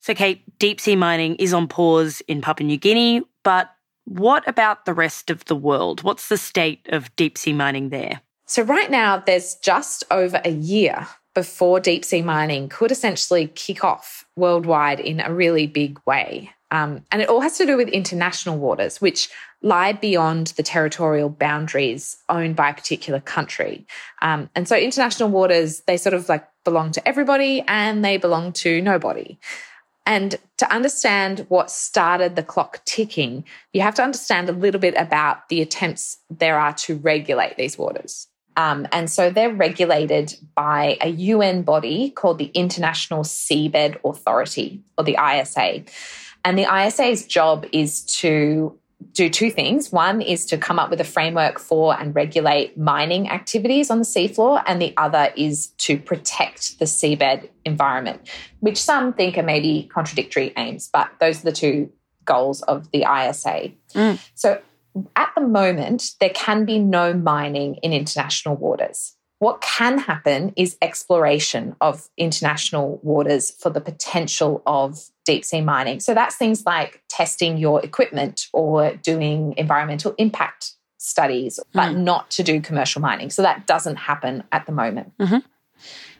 So, 0.00 0.14
Kate, 0.14 0.42
deep 0.58 0.80
sea 0.80 0.96
mining 0.96 1.36
is 1.36 1.52
on 1.52 1.68
pause 1.68 2.22
in 2.28 2.40
Papua 2.40 2.66
New 2.66 2.78
Guinea, 2.78 3.20
but 3.44 3.68
what 4.06 4.48
about 4.48 4.86
the 4.86 4.94
rest 4.94 5.28
of 5.28 5.44
the 5.44 5.54
world? 5.54 6.02
What's 6.02 6.30
the 6.30 6.38
state 6.38 6.86
of 6.88 7.14
deep 7.16 7.36
sea 7.36 7.52
mining 7.52 7.90
there? 7.90 8.22
So, 8.46 8.62
right 8.62 8.90
now, 8.90 9.18
there's 9.18 9.56
just 9.56 10.04
over 10.10 10.40
a 10.46 10.50
year 10.50 11.06
before 11.38 11.78
deep 11.78 12.04
sea 12.04 12.20
mining 12.20 12.68
could 12.68 12.90
essentially 12.90 13.46
kick 13.54 13.84
off 13.84 14.26
worldwide 14.34 14.98
in 14.98 15.20
a 15.20 15.32
really 15.32 15.68
big 15.68 15.96
way. 16.04 16.50
Um, 16.72 17.04
and 17.12 17.22
it 17.22 17.28
all 17.28 17.40
has 17.40 17.56
to 17.58 17.64
do 17.64 17.76
with 17.76 17.88
international 17.90 18.58
waters, 18.58 19.00
which 19.00 19.30
lie 19.62 19.92
beyond 19.92 20.48
the 20.56 20.64
territorial 20.64 21.28
boundaries 21.28 22.16
owned 22.28 22.56
by 22.56 22.70
a 22.70 22.74
particular 22.74 23.20
country. 23.20 23.86
Um, 24.20 24.50
and 24.56 24.66
so 24.66 24.76
international 24.76 25.28
waters, 25.28 25.82
they 25.86 25.96
sort 25.96 26.12
of 26.12 26.28
like 26.28 26.44
belong 26.64 26.90
to 26.90 27.06
everybody 27.06 27.62
and 27.68 28.04
they 28.04 28.16
belong 28.16 28.52
to 28.54 28.82
nobody. 28.82 29.38
And 30.04 30.34
to 30.56 30.72
understand 30.72 31.46
what 31.48 31.70
started 31.70 32.34
the 32.34 32.42
clock 32.42 32.84
ticking, 32.84 33.44
you 33.72 33.82
have 33.82 33.94
to 33.94 34.02
understand 34.02 34.48
a 34.48 34.52
little 34.52 34.80
bit 34.80 34.96
about 34.96 35.48
the 35.50 35.62
attempts 35.62 36.18
there 36.28 36.58
are 36.58 36.72
to 36.72 36.96
regulate 36.96 37.56
these 37.56 37.78
waters. 37.78 38.26
Um, 38.58 38.88
and 38.90 39.08
so 39.08 39.30
they're 39.30 39.54
regulated 39.54 40.34
by 40.56 40.98
a 41.00 41.08
UN 41.08 41.62
body 41.62 42.10
called 42.10 42.38
the 42.38 42.50
International 42.54 43.22
Seabed 43.22 43.98
Authority, 44.04 44.82
or 44.98 45.04
the 45.04 45.16
ISA. 45.16 45.84
And 46.44 46.58
the 46.58 46.66
ISA's 46.66 47.24
job 47.24 47.66
is 47.72 48.02
to 48.16 48.76
do 49.12 49.30
two 49.30 49.52
things. 49.52 49.92
One 49.92 50.20
is 50.20 50.44
to 50.46 50.58
come 50.58 50.80
up 50.80 50.90
with 50.90 51.00
a 51.00 51.04
framework 51.04 51.60
for 51.60 51.96
and 51.98 52.12
regulate 52.16 52.76
mining 52.76 53.30
activities 53.30 53.92
on 53.92 53.98
the 53.98 54.04
seafloor, 54.04 54.60
and 54.66 54.82
the 54.82 54.92
other 54.96 55.32
is 55.36 55.68
to 55.78 55.96
protect 55.96 56.80
the 56.80 56.84
seabed 56.84 57.48
environment, 57.64 58.28
which 58.58 58.82
some 58.82 59.12
think 59.12 59.38
are 59.38 59.44
maybe 59.44 59.88
contradictory 59.92 60.52
aims, 60.56 60.90
but 60.92 61.08
those 61.20 61.42
are 61.42 61.44
the 61.44 61.52
two 61.52 61.92
goals 62.24 62.62
of 62.62 62.90
the 62.90 63.02
ISA. 63.02 63.70
Mm. 63.94 64.18
So 64.34 64.60
at 65.16 65.32
the 65.34 65.40
moment, 65.40 66.12
there 66.20 66.30
can 66.30 66.64
be 66.64 66.78
no 66.78 67.12
mining 67.14 67.76
in 67.76 67.92
international 67.92 68.56
waters. 68.56 69.14
What 69.40 69.60
can 69.60 69.98
happen 69.98 70.52
is 70.56 70.76
exploration 70.82 71.76
of 71.80 72.08
international 72.16 72.98
waters 73.02 73.52
for 73.52 73.70
the 73.70 73.80
potential 73.80 74.62
of 74.66 75.10
deep 75.24 75.44
sea 75.44 75.60
mining. 75.60 76.00
So 76.00 76.12
that's 76.12 76.34
things 76.34 76.66
like 76.66 77.02
testing 77.08 77.56
your 77.56 77.84
equipment 77.84 78.48
or 78.52 78.94
doing 78.96 79.54
environmental 79.56 80.14
impact 80.18 80.74
studies, 80.96 81.60
but 81.72 81.92
mm. 81.92 81.98
not 81.98 82.30
to 82.30 82.42
do 82.42 82.60
commercial 82.60 83.00
mining. 83.00 83.30
So 83.30 83.42
that 83.42 83.66
doesn't 83.66 83.96
happen 83.96 84.42
at 84.50 84.66
the 84.66 84.72
moment. 84.72 85.12
Mm-hmm. 85.18 85.38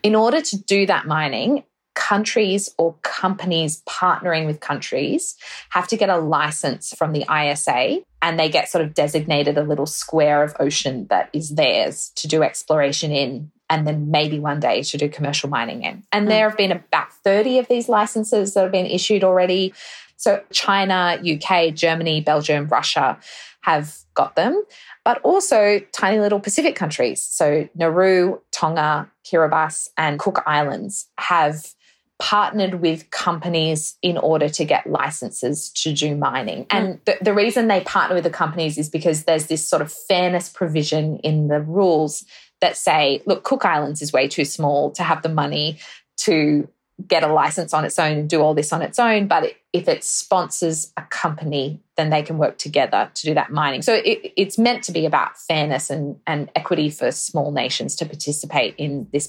In 0.04 0.14
order 0.14 0.40
to 0.40 0.56
do 0.56 0.86
that 0.86 1.06
mining, 1.06 1.64
countries 1.98 2.72
or 2.78 2.94
companies 3.02 3.82
partnering 3.88 4.46
with 4.46 4.60
countries 4.60 5.36
have 5.70 5.88
to 5.88 5.96
get 5.96 6.08
a 6.08 6.16
license 6.16 6.94
from 6.96 7.12
the 7.12 7.26
ISA 7.28 8.02
and 8.22 8.38
they 8.38 8.48
get 8.48 8.68
sort 8.68 8.84
of 8.84 8.94
designated 8.94 9.58
a 9.58 9.64
little 9.64 9.84
square 9.84 10.44
of 10.44 10.54
ocean 10.60 11.08
that 11.10 11.28
is 11.32 11.56
theirs 11.56 12.12
to 12.14 12.28
do 12.28 12.44
exploration 12.44 13.10
in 13.10 13.50
and 13.68 13.84
then 13.84 14.12
maybe 14.12 14.38
one 14.38 14.60
day 14.60 14.80
to 14.80 14.96
do 14.96 15.08
commercial 15.08 15.50
mining 15.50 15.82
in. 15.82 16.04
And 16.12 16.26
mm. 16.26 16.28
there 16.28 16.48
have 16.48 16.56
been 16.56 16.70
about 16.70 17.12
30 17.12 17.58
of 17.58 17.66
these 17.66 17.88
licenses 17.88 18.54
that 18.54 18.62
have 18.62 18.72
been 18.72 18.86
issued 18.86 19.24
already. 19.24 19.74
So 20.16 20.40
China, 20.52 21.20
UK, 21.20 21.74
Germany, 21.74 22.20
Belgium, 22.20 22.68
Russia 22.68 23.18
have 23.62 23.98
got 24.14 24.36
them, 24.36 24.62
but 25.04 25.20
also 25.22 25.80
tiny 25.92 26.20
little 26.20 26.38
Pacific 26.38 26.76
countries. 26.76 27.24
So 27.24 27.68
Nauru, 27.74 28.38
Tonga, 28.52 29.10
Kiribati, 29.26 29.88
and 29.96 30.20
Cook 30.20 30.44
Islands 30.46 31.08
have 31.18 31.74
partnered 32.18 32.80
with 32.80 33.10
companies 33.10 33.96
in 34.02 34.18
order 34.18 34.48
to 34.48 34.64
get 34.64 34.88
licenses 34.88 35.68
to 35.70 35.92
do 35.92 36.16
mining. 36.16 36.64
Mm. 36.64 36.66
And 36.70 37.00
the, 37.04 37.16
the 37.20 37.34
reason 37.34 37.68
they 37.68 37.80
partner 37.82 38.16
with 38.16 38.24
the 38.24 38.30
companies 38.30 38.76
is 38.76 38.88
because 38.88 39.24
there's 39.24 39.46
this 39.46 39.66
sort 39.66 39.82
of 39.82 39.92
fairness 39.92 40.48
provision 40.48 41.18
in 41.18 41.48
the 41.48 41.60
rules 41.60 42.24
that 42.60 42.76
say, 42.76 43.22
look, 43.24 43.44
Cook 43.44 43.64
Islands 43.64 44.02
is 44.02 44.12
way 44.12 44.26
too 44.26 44.44
small 44.44 44.90
to 44.92 45.04
have 45.04 45.22
the 45.22 45.28
money 45.28 45.78
to 46.18 46.68
get 47.06 47.22
a 47.22 47.32
license 47.32 47.72
on 47.72 47.84
its 47.84 47.96
own 47.98 48.18
and 48.18 48.28
do 48.28 48.42
all 48.42 48.54
this 48.54 48.72
on 48.72 48.82
its 48.82 48.98
own. 48.98 49.28
But 49.28 49.52
if 49.72 49.86
it 49.86 50.02
sponsors 50.02 50.92
a 50.96 51.02
company, 51.02 51.80
then 51.96 52.10
they 52.10 52.22
can 52.22 52.38
work 52.38 52.58
together 52.58 53.08
to 53.14 53.26
do 53.26 53.34
that 53.34 53.52
mining. 53.52 53.82
So 53.82 53.94
it, 53.94 54.32
it's 54.36 54.58
meant 54.58 54.82
to 54.84 54.92
be 54.92 55.06
about 55.06 55.38
fairness 55.38 55.90
and, 55.90 56.18
and 56.26 56.50
equity 56.56 56.90
for 56.90 57.12
small 57.12 57.52
nations 57.52 57.94
to 57.96 58.06
participate 58.06 58.74
in 58.76 59.06
this 59.12 59.28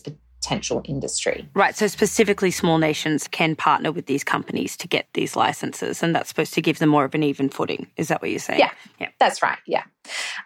potential 0.49 0.81
industry. 0.85 1.47
Right. 1.53 1.75
So, 1.75 1.87
specifically, 1.87 2.51
small 2.51 2.79
nations 2.79 3.27
can 3.27 3.55
partner 3.55 3.91
with 3.91 4.07
these 4.07 4.23
companies 4.23 4.75
to 4.77 4.87
get 4.87 5.07
these 5.13 5.35
licenses, 5.35 6.01
and 6.01 6.15
that's 6.15 6.29
supposed 6.29 6.53
to 6.55 6.61
give 6.61 6.79
them 6.79 6.89
more 6.89 7.05
of 7.05 7.13
an 7.13 7.23
even 7.23 7.49
footing. 7.49 7.87
Is 7.97 8.07
that 8.07 8.21
what 8.21 8.31
you're 8.31 8.39
saying? 8.39 8.59
Yeah. 8.59 8.71
Yeah. 8.99 9.09
That's 9.19 9.43
right. 9.43 9.59
Yeah. 9.67 9.83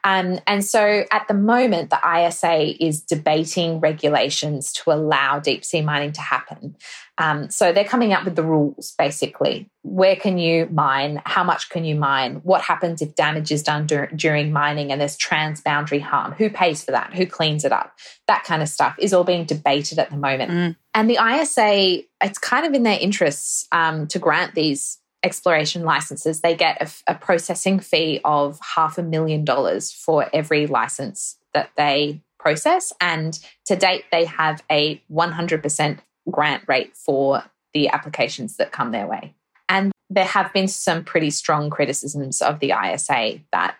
Um, 0.04 0.40
and 0.48 0.66
so, 0.66 1.04
at 1.12 1.28
the 1.28 1.34
moment, 1.34 1.90
the 1.90 2.00
ISA 2.06 2.84
is 2.84 3.02
debating 3.02 3.80
regulations 3.80 4.74
to 4.74 4.92
allow 4.92 5.40
deep 5.40 5.64
sea 5.64 5.82
mining 5.82 6.12
to 6.14 6.22
happen. 6.22 6.76
Um, 7.20 7.50
so 7.52 7.72
they're 7.72 7.84
coming 7.84 8.12
up 8.12 8.26
with 8.26 8.36
the 8.36 8.44
rules 8.44 8.94
basically. 8.98 9.70
Where 9.84 10.16
can 10.16 10.38
you 10.38 10.68
mine? 10.72 11.22
How 11.26 11.44
much 11.44 11.70
can 11.70 11.86
you 11.86 11.96
mine? 11.96 12.42
What 12.44 12.62
happens 12.62 13.02
if 13.02 13.16
damage 13.16 13.52
is 13.52 13.62
done 13.62 13.86
dur- 13.86 14.10
during 14.16 14.52
mining 14.52 14.92
and 14.92 15.00
there's 15.00 15.18
transboundary 15.18 16.02
harm? 16.02 16.32
Who 16.34 16.50
pays 16.50 16.84
for 16.84 16.92
that? 16.92 17.14
Who 17.14 17.28
cleans 17.28 17.66
it 17.66 17.72
up? 17.72 17.94
That 18.28 18.44
kind 18.44 18.64
of 18.64 18.70
stuff 18.70 18.96
is 18.98 19.14
all 19.14 19.24
being 19.24 19.46
debated 19.46 20.00
at 20.00 20.10
the 20.10 20.18
moment. 20.18 20.52
Mm. 20.52 20.76
And 20.96 21.10
the 21.10 21.20
ISA, 21.24 22.04
it's 22.22 22.40
kind 22.40 22.66
of 22.66 22.74
in 22.74 22.84
their 22.84 23.00
interests 23.00 23.68
um, 23.72 24.08
to 24.08 24.18
grant 24.18 24.56
these 24.56 24.98
exploration 25.24 25.84
licenses. 25.84 26.42
They 26.42 26.56
get 26.56 26.82
a, 26.82 27.14
a 27.14 27.16
processing 27.16 27.80
fee 27.80 28.20
of 28.24 28.60
half 28.76 28.98
a 28.98 29.04
million 29.04 29.46
dollars 29.46 29.92
for 29.92 30.30
every 30.34 30.68
license 30.68 31.38
that 31.54 31.72
they 31.78 32.22
process. 32.40 32.92
And 33.00 33.40
to 33.66 33.76
date, 33.76 34.04
they 34.12 34.26
have 34.26 34.64
a 34.70 35.02
100% 35.12 36.00
grant 36.30 36.64
rate 36.68 36.96
for 36.96 37.44
the 37.74 37.90
applications 37.90 38.58
that 38.58 38.72
come 38.72 38.92
their 38.92 39.08
way. 39.08 39.34
And 39.70 39.92
there 40.10 40.26
have 40.26 40.54
been 40.54 40.68
some 40.68 41.04
pretty 41.04 41.30
strong 41.30 41.70
criticisms 41.70 42.42
of 42.42 42.60
the 42.60 42.74
ISA 42.74 43.40
that 43.52 43.78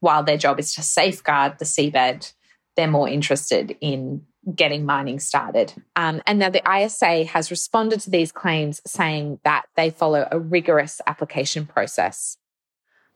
while 0.00 0.22
their 0.22 0.38
job 0.38 0.58
is 0.58 0.74
to 0.74 0.82
safeguard 0.82 1.58
the 1.58 1.64
seabed, 1.64 2.32
they're 2.76 2.86
more 2.86 3.08
interested 3.08 3.76
in 3.80 4.24
getting 4.54 4.84
mining 4.84 5.20
started. 5.20 5.72
Um, 5.96 6.22
and 6.26 6.38
now 6.38 6.50
the 6.50 6.62
ISA 6.68 7.24
has 7.24 7.50
responded 7.50 8.00
to 8.00 8.10
these 8.10 8.32
claims 8.32 8.80
saying 8.86 9.40
that 9.44 9.66
they 9.76 9.90
follow 9.90 10.26
a 10.30 10.38
rigorous 10.38 11.00
application 11.06 11.66
process. 11.66 12.36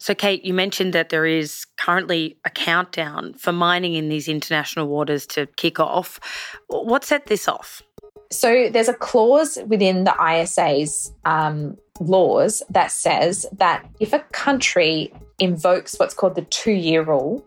So, 0.00 0.14
Kate, 0.14 0.44
you 0.44 0.54
mentioned 0.54 0.92
that 0.92 1.08
there 1.08 1.26
is 1.26 1.66
currently 1.76 2.38
a 2.44 2.50
countdown 2.50 3.34
for 3.34 3.52
mining 3.52 3.94
in 3.94 4.08
these 4.08 4.28
international 4.28 4.86
waters 4.86 5.26
to 5.28 5.46
kick 5.56 5.80
off. 5.80 6.20
What 6.68 7.04
set 7.04 7.26
this 7.26 7.48
off? 7.48 7.82
So 8.30 8.68
there's 8.70 8.88
a 8.88 8.94
clause 8.94 9.58
within 9.66 10.04
the 10.04 10.14
ISA's 10.22 11.12
um, 11.24 11.76
laws 11.98 12.62
that 12.70 12.92
says 12.92 13.46
that 13.52 13.88
if 14.00 14.12
a 14.12 14.20
country 14.32 15.12
invokes 15.38 15.98
what's 15.98 16.14
called 16.14 16.34
the 16.34 16.42
two 16.42 16.72
year 16.72 17.02
rule, 17.02 17.44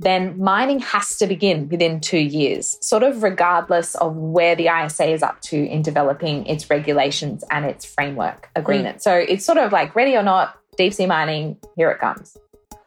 then 0.00 0.38
mining 0.38 0.80
has 0.80 1.16
to 1.18 1.26
begin 1.26 1.68
within 1.68 2.00
two 2.00 2.18
years, 2.18 2.78
sort 2.80 3.02
of 3.02 3.22
regardless 3.22 3.94
of 3.96 4.16
where 4.16 4.56
the 4.56 4.68
ISA 4.68 5.04
is 5.04 5.22
up 5.22 5.40
to 5.42 5.56
in 5.56 5.82
developing 5.82 6.46
its 6.46 6.70
regulations 6.70 7.44
and 7.50 7.66
its 7.66 7.84
framework 7.84 8.48
agreement. 8.56 8.98
Mm. 8.98 9.02
So 9.02 9.14
it's 9.14 9.44
sort 9.44 9.58
of 9.58 9.72
like 9.72 9.94
ready 9.94 10.16
or 10.16 10.22
not, 10.22 10.58
deep 10.78 10.94
sea 10.94 11.06
mining, 11.06 11.58
here 11.76 11.90
it 11.90 11.98
comes. 11.98 12.38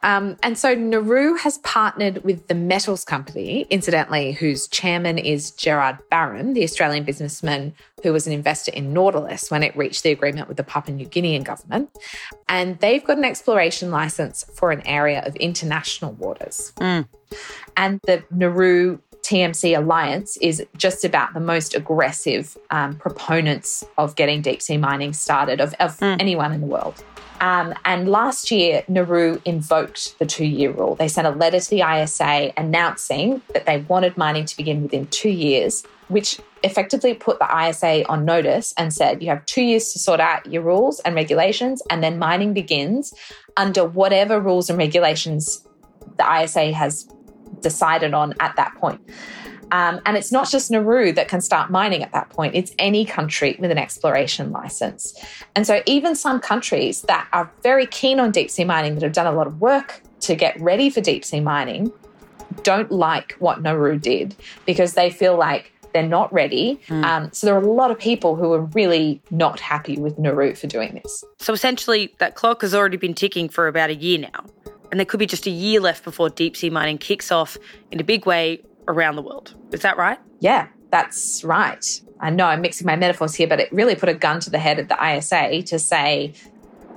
Um, 0.04 0.38
and 0.44 0.58
so 0.58 0.76
Nauru 0.76 1.36
has 1.36 1.58
partnered 1.60 2.24
with 2.24 2.48
the 2.48 2.54
Metals 2.54 3.06
Company, 3.06 3.66
incidentally, 3.70 4.34
whose 4.34 4.68
chairman 4.68 5.18
is 5.18 5.52
Gerard 5.52 5.98
Barron, 6.10 6.54
the 6.54 6.64
Australian 6.64 7.06
businessman 7.06 7.74
who 8.04 8.12
was 8.12 8.28
an 8.28 8.34
investor 8.34 8.72
in 8.74 8.94
Nautilus 8.94 9.50
when 9.50 9.64
it 9.64 9.76
reached 9.78 10.04
the 10.04 10.12
agreement 10.12 10.50
with 10.50 10.58
the 10.58 10.64
Papua 10.64 10.96
New 10.96 11.08
Guinean 11.08 11.44
government. 11.44 11.90
And 12.50 12.78
they've 12.80 13.04
got 13.04 13.18
an 13.18 13.24
exploration 13.24 13.92
license 13.92 14.46
for 14.54 14.72
an 14.72 14.86
area 14.86 15.24
of 15.26 15.36
international 15.38 16.12
waters. 16.12 16.74
Mm. 16.78 17.08
And 17.78 18.00
the 18.04 18.24
Nauru 18.30 19.00
TMC 19.24 19.78
Alliance 19.78 20.38
is 20.38 20.66
just 20.78 21.06
about 21.06 21.34
the 21.34 21.40
most 21.40 21.76
aggressive 21.76 22.58
um, 22.72 22.98
proponents 22.98 23.84
of 23.98 24.16
getting 24.16 24.42
deep 24.42 24.62
sea 24.62 24.78
mining 24.78 25.14
started 25.14 25.62
of, 25.62 25.74
of 25.80 25.98
mm. 25.98 26.18
anyone 26.20 26.52
in 26.52 26.62
the 26.62 26.68
world. 26.68 27.04
Um, 27.40 27.74
and 27.84 28.10
last 28.10 28.52
year, 28.52 28.84
Nauru 28.88 29.42
invoked 29.44 30.18
the 30.20 30.26
two 30.26 30.46
year 30.46 30.72
rule. 30.72 30.96
They 30.96 31.08
sent 31.08 31.28
a 31.28 31.32
letter 31.32 31.60
to 31.60 31.70
the 31.70 31.82
ISA 31.82 32.54
announcing 32.56 33.42
that 33.54 33.66
they 33.66 33.80
wanted 33.82 34.16
mining 34.18 34.46
to 34.46 34.56
begin 34.56 34.84
within 34.84 35.08
two 35.08 35.30
years, 35.30 35.84
which 36.08 36.40
effectively 36.64 37.14
put 37.14 37.40
the 37.40 37.68
ISA 37.68 38.08
on 38.08 38.24
notice 38.24 38.74
and 38.78 38.94
said, 38.94 39.22
you 39.22 39.30
have 39.30 39.46
two 39.46 39.64
years 39.64 39.92
to 39.92 40.00
sort 40.00 40.20
out 40.20 40.46
your 40.46 40.62
rules 40.62 41.02
and 41.02 41.16
regulations, 41.16 41.82
and 41.90 42.02
then 42.02 42.18
mining 42.18 42.54
begins 42.54 43.14
under 43.58 43.86
whatever 43.86 44.40
rules 44.40 44.70
and 44.70 44.78
regulations 44.78 45.68
the 46.18 46.44
ISA 46.44 46.72
has 46.72 47.08
decided 47.64 48.14
on 48.14 48.36
at 48.40 48.56
that 48.58 48.76
point. 48.76 49.02
Um, 49.72 50.00
and 50.06 50.16
it's 50.16 50.32
not 50.32 50.52
just 50.52 50.70
Nauru 50.70 51.12
that 51.14 51.28
can 51.28 51.42
start 51.42 51.72
mining 51.72 52.04
at 52.04 52.12
that 52.12 52.30
point, 52.30 52.54
it's 52.54 52.72
any 52.78 53.06
country 53.06 53.58
with 53.60 53.72
an 53.72 53.80
exploration 53.80 54.52
license. 54.52 55.20
And 55.56 55.66
so, 55.66 55.82
even 55.88 56.16
some 56.16 56.40
countries 56.40 57.02
that 57.04 57.28
are 57.34 57.52
very 57.64 57.88
keen 57.88 58.20
on 58.20 58.30
deep 58.30 58.52
sea 58.52 58.66
mining, 58.66 58.94
that 58.94 59.04
have 59.04 59.14
done 59.14 59.26
a 59.26 59.32
lot 59.32 59.48
of 59.48 59.60
work 59.60 60.04
to 60.22 60.36
get 60.36 60.60
ready 60.62 60.92
for 60.92 61.02
deep 61.02 61.26
sea 61.26 61.40
mining, 61.40 61.92
don't 62.62 62.92
like 62.92 63.34
what 63.40 63.64
Nauru 63.64 63.98
did 63.98 64.36
because 64.68 64.94
they 64.94 65.10
feel 65.10 65.38
like 65.38 65.74
they're 65.94 66.04
not 66.04 66.32
ready. 66.34 66.80
Mm. 66.88 67.04
Um, 67.04 67.30
so 67.34 67.48
there 67.48 67.56
are 67.56 67.62
a 67.62 67.72
lot 67.72 67.90
of 67.90 67.98
people 67.98 68.36
who 68.36 68.54
are 68.54 68.62
really 68.62 69.22
not 69.32 69.60
happy 69.60 69.98
with 69.98 70.20
Nauru 70.20 70.56
for 70.56 70.68
doing 70.68 71.00
this. 71.04 71.24
So 71.40 71.54
essentially, 71.54 72.14
that 72.20 72.36
clock 72.36 72.62
has 72.62 72.76
already 72.76 72.98
been 72.98 73.14
ticking 73.14 73.50
for 73.50 73.68
about 73.68 73.90
a 73.90 73.96
year 73.96 74.20
now. 74.20 74.46
And 74.94 75.00
there 75.00 75.08
could 75.08 75.20
be 75.20 75.26
just 75.26 75.48
a 75.48 75.50
year 75.50 75.80
left 75.80 76.04
before 76.04 76.30
deep 76.30 76.56
sea 76.56 76.70
mining 76.70 77.00
kicks 77.00 77.32
off 77.32 77.58
in 77.90 78.00
a 78.00 78.04
big 78.04 78.28
way 78.28 78.62
around 78.88 79.16
the 79.16 79.24
world. 79.24 79.56
Is 79.72 79.82
that 79.82 79.98
right? 79.98 80.20
Yeah, 80.40 80.68
that's 80.92 81.44
right. 81.44 81.84
I 82.20 82.30
know 82.30 82.46
I'm 82.46 82.62
mixing 82.62 82.86
my 82.86 82.96
metaphors 82.96 83.34
here, 83.34 83.48
but 83.48 83.60
it 83.60 83.74
really 83.74 83.96
put 83.96 84.08
a 84.08 84.14
gun 84.14 84.40
to 84.42 84.52
the 84.52 84.60
head 84.60 84.78
of 84.78 84.90
the 84.90 84.98
ISA 85.04 85.64
to 85.64 85.80
say 85.80 86.34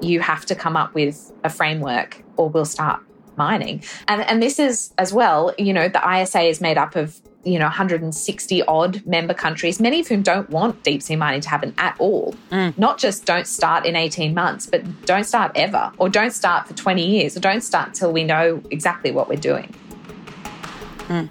you 0.03 0.21
have 0.21 0.45
to 0.45 0.55
come 0.55 0.77
up 0.77 0.93
with 0.93 1.33
a 1.43 1.49
framework 1.49 2.23
or 2.37 2.51
we'll 2.51 2.67
start 2.67 3.01
mining. 3.39 3.83
And 4.09 4.21
and 4.21 4.43
this 4.43 4.59
is 4.59 4.93
as 4.99 5.15
well, 5.15 5.55
you 5.57 5.73
know, 5.73 5.89
the 5.89 6.07
ISA 6.07 6.41
is 6.41 6.61
made 6.61 6.77
up 6.77 6.97
of 6.97 7.19
you 7.47 7.59
know 7.59 7.67
160 7.67 8.63
odd 8.65 9.05
member 9.07 9.33
countries 9.33 9.81
many 9.81 10.01
of 10.01 10.09
whom 10.09 10.23
don't 10.23 10.51
want 10.51 10.83
deep 10.83 11.03
sea 11.03 11.17
mining 11.17 11.41
to 11.41 11.49
happen 11.49 11.73
at 11.79 11.95
all 11.99 12.35
mm. 12.51 12.77
not 12.77 12.99
just 12.99 13.25
don't 13.25 13.47
start 13.47 13.87
in 13.87 13.97
18 13.97 14.35
months 14.35 14.67
but 14.67 14.83
don't 15.07 15.25
start 15.25 15.53
ever 15.55 15.93
or 15.99 16.09
don't 16.09 16.33
start 16.33 16.67
for 16.67 16.75
20 16.75 17.07
years 17.07 17.37
or 17.37 17.41
don't 17.41 17.63
start 17.63 17.95
till 17.95 18.13
we 18.13 18.25
know 18.25 18.61
exactly 18.71 19.11
what 19.11 19.29
we're 19.29 19.37
doing 19.37 19.73
mm. 21.09 21.29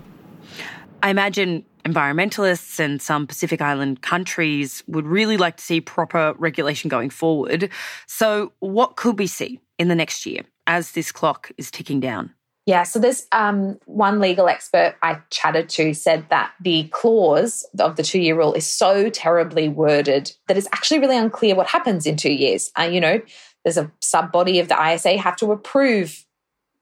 i 1.03 1.09
imagine 1.09 1.65
environmentalists 1.85 2.79
and 2.79 3.01
some 3.01 3.27
Pacific 3.27 3.61
Island 3.61 4.01
countries 4.01 4.83
would 4.87 5.05
really 5.05 5.37
like 5.37 5.57
to 5.57 5.63
see 5.63 5.79
proper 5.79 6.33
regulation 6.39 6.89
going 6.89 7.11
forward. 7.11 7.69
So, 8.07 8.51
what 8.59 8.95
could 8.95 9.19
we 9.19 9.27
see 9.27 9.59
in 9.77 9.87
the 9.87 9.95
next 9.95 10.25
year 10.25 10.41
as 10.65 10.91
this 10.91 11.11
clock 11.11 11.51
is 11.57 11.69
ticking 11.69 11.99
down? 11.99 12.34
Yeah, 12.65 12.81
so 12.81 12.97
there's 12.97 13.27
um, 13.31 13.79
one 13.85 14.19
legal 14.19 14.47
expert 14.47 14.95
I 15.03 15.19
chatted 15.29 15.69
to 15.69 15.93
said 15.93 16.25
that 16.29 16.51
the 16.59 16.85
clause 16.85 17.63
of 17.79 17.95
the 17.95 18.01
two 18.01 18.19
year 18.19 18.35
rule 18.35 18.53
is 18.53 18.65
so 18.65 19.09
terribly 19.09 19.69
worded 19.69 20.31
that 20.47 20.57
it's 20.57 20.67
actually 20.73 20.99
really 20.99 21.17
unclear 21.17 21.53
what 21.55 21.67
happens 21.67 22.07
in 22.07 22.17
two 22.17 22.33
years. 22.33 22.71
Uh, 22.77 22.83
you 22.83 22.99
know, 22.99 23.21
there's 23.63 23.77
a 23.77 23.91
sub 24.01 24.31
body 24.31 24.59
of 24.59 24.67
the 24.67 24.93
ISA 24.93 25.17
have 25.17 25.35
to 25.37 25.51
approve 25.51 26.25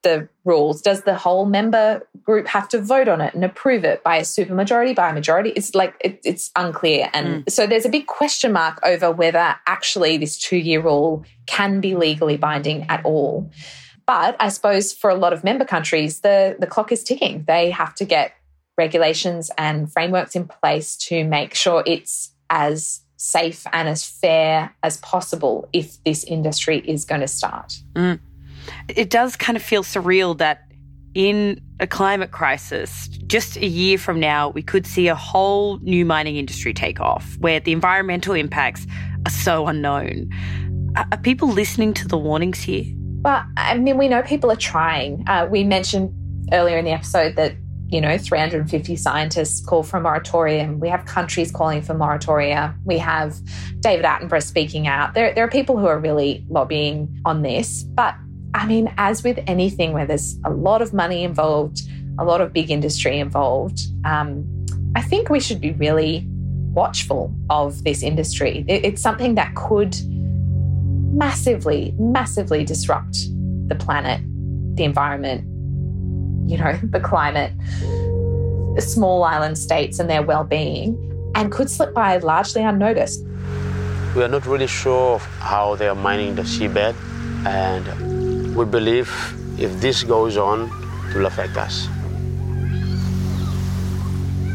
the 0.04 0.28
rules. 0.44 0.80
Does 0.80 1.02
the 1.02 1.16
whole 1.16 1.44
member 1.44 2.06
group 2.22 2.46
have 2.46 2.68
to 2.70 2.80
vote 2.80 3.08
on 3.08 3.20
it 3.20 3.34
and 3.34 3.44
approve 3.44 3.84
it 3.84 4.02
by 4.02 4.16
a 4.16 4.22
supermajority, 4.22 4.94
by 4.94 5.10
a 5.10 5.14
majority? 5.14 5.50
It's 5.50 5.74
like 5.74 5.96
it, 6.00 6.20
it's 6.24 6.50
unclear. 6.56 7.10
And 7.12 7.44
mm. 7.44 7.50
so 7.50 7.66
there's 7.66 7.84
a 7.84 7.90
big 7.90 8.06
question 8.06 8.52
mark 8.52 8.78
over 8.84 9.10
whether 9.10 9.56
actually 9.66 10.16
this 10.16 10.38
two 10.38 10.56
year 10.56 10.80
rule 10.80 11.24
can 11.46 11.80
be 11.80 11.94
legally 11.94 12.38
binding 12.38 12.86
at 12.88 13.04
all. 13.04 13.50
But 14.06 14.36
I 14.38 14.48
suppose 14.48 14.92
for 14.92 15.10
a 15.10 15.14
lot 15.14 15.32
of 15.32 15.44
member 15.44 15.64
countries, 15.64 16.20
the, 16.20 16.56
the 16.58 16.66
clock 16.66 16.92
is 16.92 17.02
ticking. 17.02 17.44
They 17.46 17.70
have 17.70 17.94
to 17.96 18.04
get 18.04 18.32
regulations 18.76 19.50
and 19.56 19.90
frameworks 19.90 20.34
in 20.34 20.46
place 20.46 20.96
to 20.96 21.24
make 21.24 21.54
sure 21.54 21.82
it's 21.86 22.32
as 22.50 23.00
safe 23.16 23.66
and 23.72 23.88
as 23.88 24.04
fair 24.04 24.74
as 24.82 24.98
possible 24.98 25.68
if 25.72 26.02
this 26.04 26.24
industry 26.24 26.78
is 26.80 27.04
going 27.04 27.20
to 27.20 27.28
start. 27.28 27.78
Mm. 27.94 28.20
It 28.88 29.10
does 29.10 29.36
kind 29.36 29.56
of 29.56 29.62
feel 29.62 29.82
surreal 29.82 30.36
that 30.38 30.62
in 31.14 31.60
a 31.80 31.86
climate 31.86 32.32
crisis, 32.32 33.08
just 33.26 33.56
a 33.56 33.66
year 33.66 33.98
from 33.98 34.18
now, 34.18 34.48
we 34.48 34.62
could 34.62 34.86
see 34.86 35.08
a 35.08 35.14
whole 35.14 35.78
new 35.78 36.04
mining 36.04 36.36
industry 36.36 36.74
take 36.74 37.00
off 37.00 37.36
where 37.38 37.60
the 37.60 37.72
environmental 37.72 38.34
impacts 38.34 38.86
are 39.26 39.30
so 39.30 39.66
unknown. 39.68 40.28
Are 40.96 41.18
people 41.18 41.48
listening 41.48 41.94
to 41.94 42.08
the 42.08 42.18
warnings 42.18 42.60
here? 42.60 42.84
Well, 43.24 43.42
I 43.56 43.78
mean, 43.78 43.96
we 43.96 44.08
know 44.08 44.22
people 44.22 44.52
are 44.52 44.56
trying. 44.56 45.26
Uh, 45.26 45.48
we 45.50 45.64
mentioned 45.64 46.12
earlier 46.52 46.76
in 46.76 46.84
the 46.84 46.90
episode 46.90 47.36
that, 47.36 47.54
you 47.88 47.98
know, 47.98 48.18
350 48.18 48.96
scientists 48.96 49.64
call 49.64 49.82
for 49.82 49.96
a 49.96 50.00
moratorium. 50.00 50.78
We 50.78 50.90
have 50.90 51.06
countries 51.06 51.50
calling 51.50 51.80
for 51.80 51.94
moratoria. 51.94 52.76
We 52.84 52.98
have 52.98 53.34
David 53.80 54.04
Attenborough 54.04 54.42
speaking 54.42 54.86
out. 54.86 55.14
There, 55.14 55.34
there 55.34 55.42
are 55.42 55.50
people 55.50 55.78
who 55.78 55.86
are 55.86 55.98
really 55.98 56.44
lobbying 56.50 57.18
on 57.24 57.40
this. 57.40 57.84
But 57.84 58.14
I 58.52 58.66
mean, 58.66 58.92
as 58.98 59.24
with 59.24 59.38
anything 59.46 59.94
where 59.94 60.04
there's 60.04 60.38
a 60.44 60.50
lot 60.50 60.82
of 60.82 60.92
money 60.92 61.24
involved, 61.24 61.80
a 62.18 62.24
lot 62.24 62.42
of 62.42 62.52
big 62.52 62.70
industry 62.70 63.18
involved, 63.18 63.80
um, 64.04 64.44
I 64.96 65.00
think 65.00 65.30
we 65.30 65.40
should 65.40 65.62
be 65.62 65.72
really 65.72 66.28
watchful 66.74 67.34
of 67.48 67.84
this 67.84 68.02
industry. 68.02 68.66
It, 68.68 68.84
it's 68.84 69.00
something 69.00 69.34
that 69.36 69.54
could 69.54 69.96
massively, 71.14 71.94
massively 71.98 72.64
disrupt 72.64 73.16
the 73.68 73.74
planet, 73.74 74.20
the 74.76 74.84
environment, 74.84 75.42
you 76.50 76.58
know, 76.58 76.72
the 76.82 77.00
climate, 77.00 77.52
the 78.74 78.82
small 78.82 79.22
island 79.22 79.56
states 79.56 79.98
and 79.98 80.10
their 80.10 80.22
well 80.22 80.44
being, 80.44 80.98
and 81.34 81.52
could 81.52 81.70
slip 81.70 81.94
by 81.94 82.16
largely 82.18 82.62
unnoticed. 82.62 83.24
We 84.16 84.22
are 84.22 84.28
not 84.28 84.46
really 84.46 84.66
sure 84.66 85.14
of 85.14 85.22
how 85.38 85.76
they 85.76 85.88
are 85.88 85.94
mining 85.94 86.34
the 86.34 86.42
seabed, 86.42 86.94
and 87.46 88.54
we 88.54 88.64
believe 88.64 89.10
if 89.58 89.80
this 89.80 90.02
goes 90.02 90.36
on, 90.36 90.70
it 91.10 91.16
will 91.16 91.26
affect 91.26 91.56
us. 91.56 91.86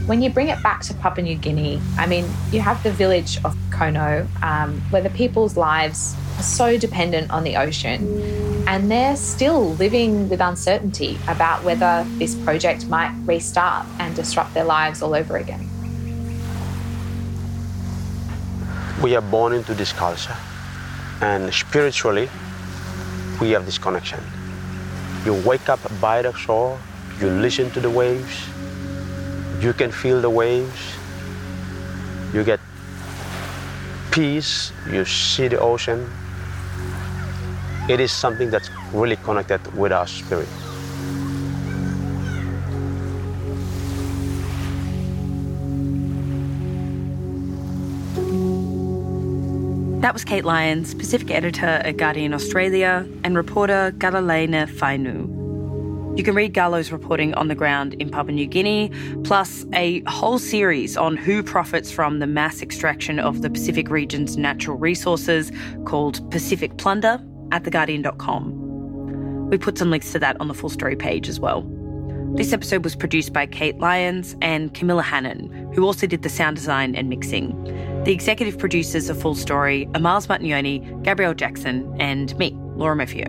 When 0.07 0.21
you 0.21 0.31
bring 0.31 0.47
it 0.47 0.61
back 0.63 0.81
to 0.83 0.93
Papua 0.95 1.23
New 1.23 1.35
Guinea, 1.35 1.79
I 1.97 2.07
mean, 2.07 2.25
you 2.51 2.61
have 2.61 2.81
the 2.81 2.91
village 2.91 3.37
of 3.45 3.55
Kono, 3.69 4.25
um, 4.41 4.81
where 4.89 5.03
the 5.03 5.11
people's 5.11 5.55
lives 5.55 6.15
so 6.41 6.77
dependent 6.77 7.31
on 7.31 7.43
the 7.43 7.55
ocean. 7.55 8.65
And 8.67 8.91
they're 8.91 9.15
still 9.15 9.73
living 9.75 10.29
with 10.29 10.41
uncertainty 10.41 11.17
about 11.27 11.63
whether 11.63 12.05
this 12.17 12.35
project 12.35 12.87
might 12.87 13.11
restart 13.25 13.85
and 13.99 14.15
disrupt 14.15 14.53
their 14.53 14.65
lives 14.65 15.01
all 15.01 15.15
over 15.15 15.37
again. 15.37 15.67
We 19.01 19.15
are 19.15 19.21
born 19.21 19.53
into 19.53 19.73
this 19.73 19.93
culture, 19.93 20.35
and 21.21 21.53
spiritually, 21.53 22.29
we 23.39 23.51
have 23.51 23.65
this 23.65 23.77
connection. 23.77 24.19
You 25.25 25.33
wake 25.45 25.69
up 25.69 25.79
by 26.01 26.21
the 26.21 26.33
shore, 26.33 26.77
you 27.19 27.29
listen 27.29 27.71
to 27.71 27.79
the 27.79 27.89
waves, 27.89 28.47
you 29.61 29.73
can 29.73 29.91
feel 29.91 30.21
the 30.21 30.29
waves, 30.29 30.79
you 32.33 32.43
get 32.43 32.59
peace, 34.11 34.71
you 34.91 35.05
see 35.05 35.47
the 35.47 35.59
ocean, 35.59 36.09
it 37.89 37.99
is 37.99 38.11
something 38.11 38.51
that's 38.51 38.69
really 38.93 39.15
connected 39.15 39.61
with 39.75 39.91
our 39.91 40.05
spirit. 40.05 40.47
That 50.01 50.13
was 50.13 50.23
Kate 50.23 50.45
Lyons, 50.45 50.93
Pacific 50.93 51.31
editor 51.31 51.65
at 51.65 51.97
Guardian 51.97 52.33
Australia, 52.33 53.07
and 53.23 53.35
reporter 53.35 53.91
Kalolaine 53.97 54.67
Fainu. 54.67 55.37
You 56.15 56.23
can 56.23 56.35
read 56.35 56.53
Gallo's 56.53 56.91
reporting 56.91 57.33
on 57.33 57.47
the 57.47 57.55
ground 57.55 57.95
in 57.95 58.09
Papua 58.09 58.33
New 58.33 58.45
Guinea, 58.45 58.91
plus 59.23 59.65
a 59.73 60.01
whole 60.01 60.37
series 60.37 60.95
on 60.95 61.17
who 61.17 61.41
profits 61.41 61.91
from 61.91 62.19
the 62.19 62.27
mass 62.27 62.61
extraction 62.61 63.19
of 63.19 63.41
the 63.41 63.49
Pacific 63.49 63.89
region's 63.89 64.37
natural 64.37 64.77
resources 64.77 65.51
called 65.85 66.29
Pacific 66.29 66.77
Plunder 66.77 67.19
at 67.51 67.63
theguardian.com. 67.63 69.49
We 69.49 69.57
put 69.57 69.77
some 69.77 69.89
links 69.89 70.11
to 70.11 70.19
that 70.19 70.39
on 70.39 70.47
the 70.47 70.53
full 70.53 70.69
story 70.69 70.95
page 70.95 71.27
as 71.27 71.39
well. 71.39 71.61
This 72.35 72.53
episode 72.53 72.83
was 72.83 72.95
produced 72.95 73.33
by 73.33 73.47
Kate 73.47 73.79
Lyons 73.79 74.35
and 74.41 74.71
Camilla 74.73 75.01
Hannon, 75.01 75.71
who 75.73 75.83
also 75.83 76.05
did 76.05 76.21
the 76.21 76.29
sound 76.29 76.57
design 76.57 76.93
and 76.95 77.09
mixing. 77.09 77.51
The 78.03 78.11
executive 78.11 78.59
producers 78.59 79.09
of 79.09 79.19
Full 79.19 79.35
Story 79.35 79.89
are 79.95 79.99
Miles 79.99 80.27
Martignoni, 80.27 81.03
Gabrielle 81.03 81.33
Jackson, 81.33 81.91
and 81.99 82.37
me, 82.37 82.55
Laura 82.75 82.95
Murphy 82.95 83.25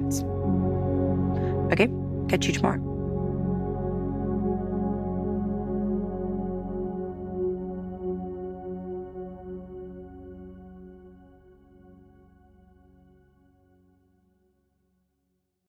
Okay, 1.73 1.89
catch 2.29 2.47
you 2.47 2.53
tomorrow. 2.53 2.90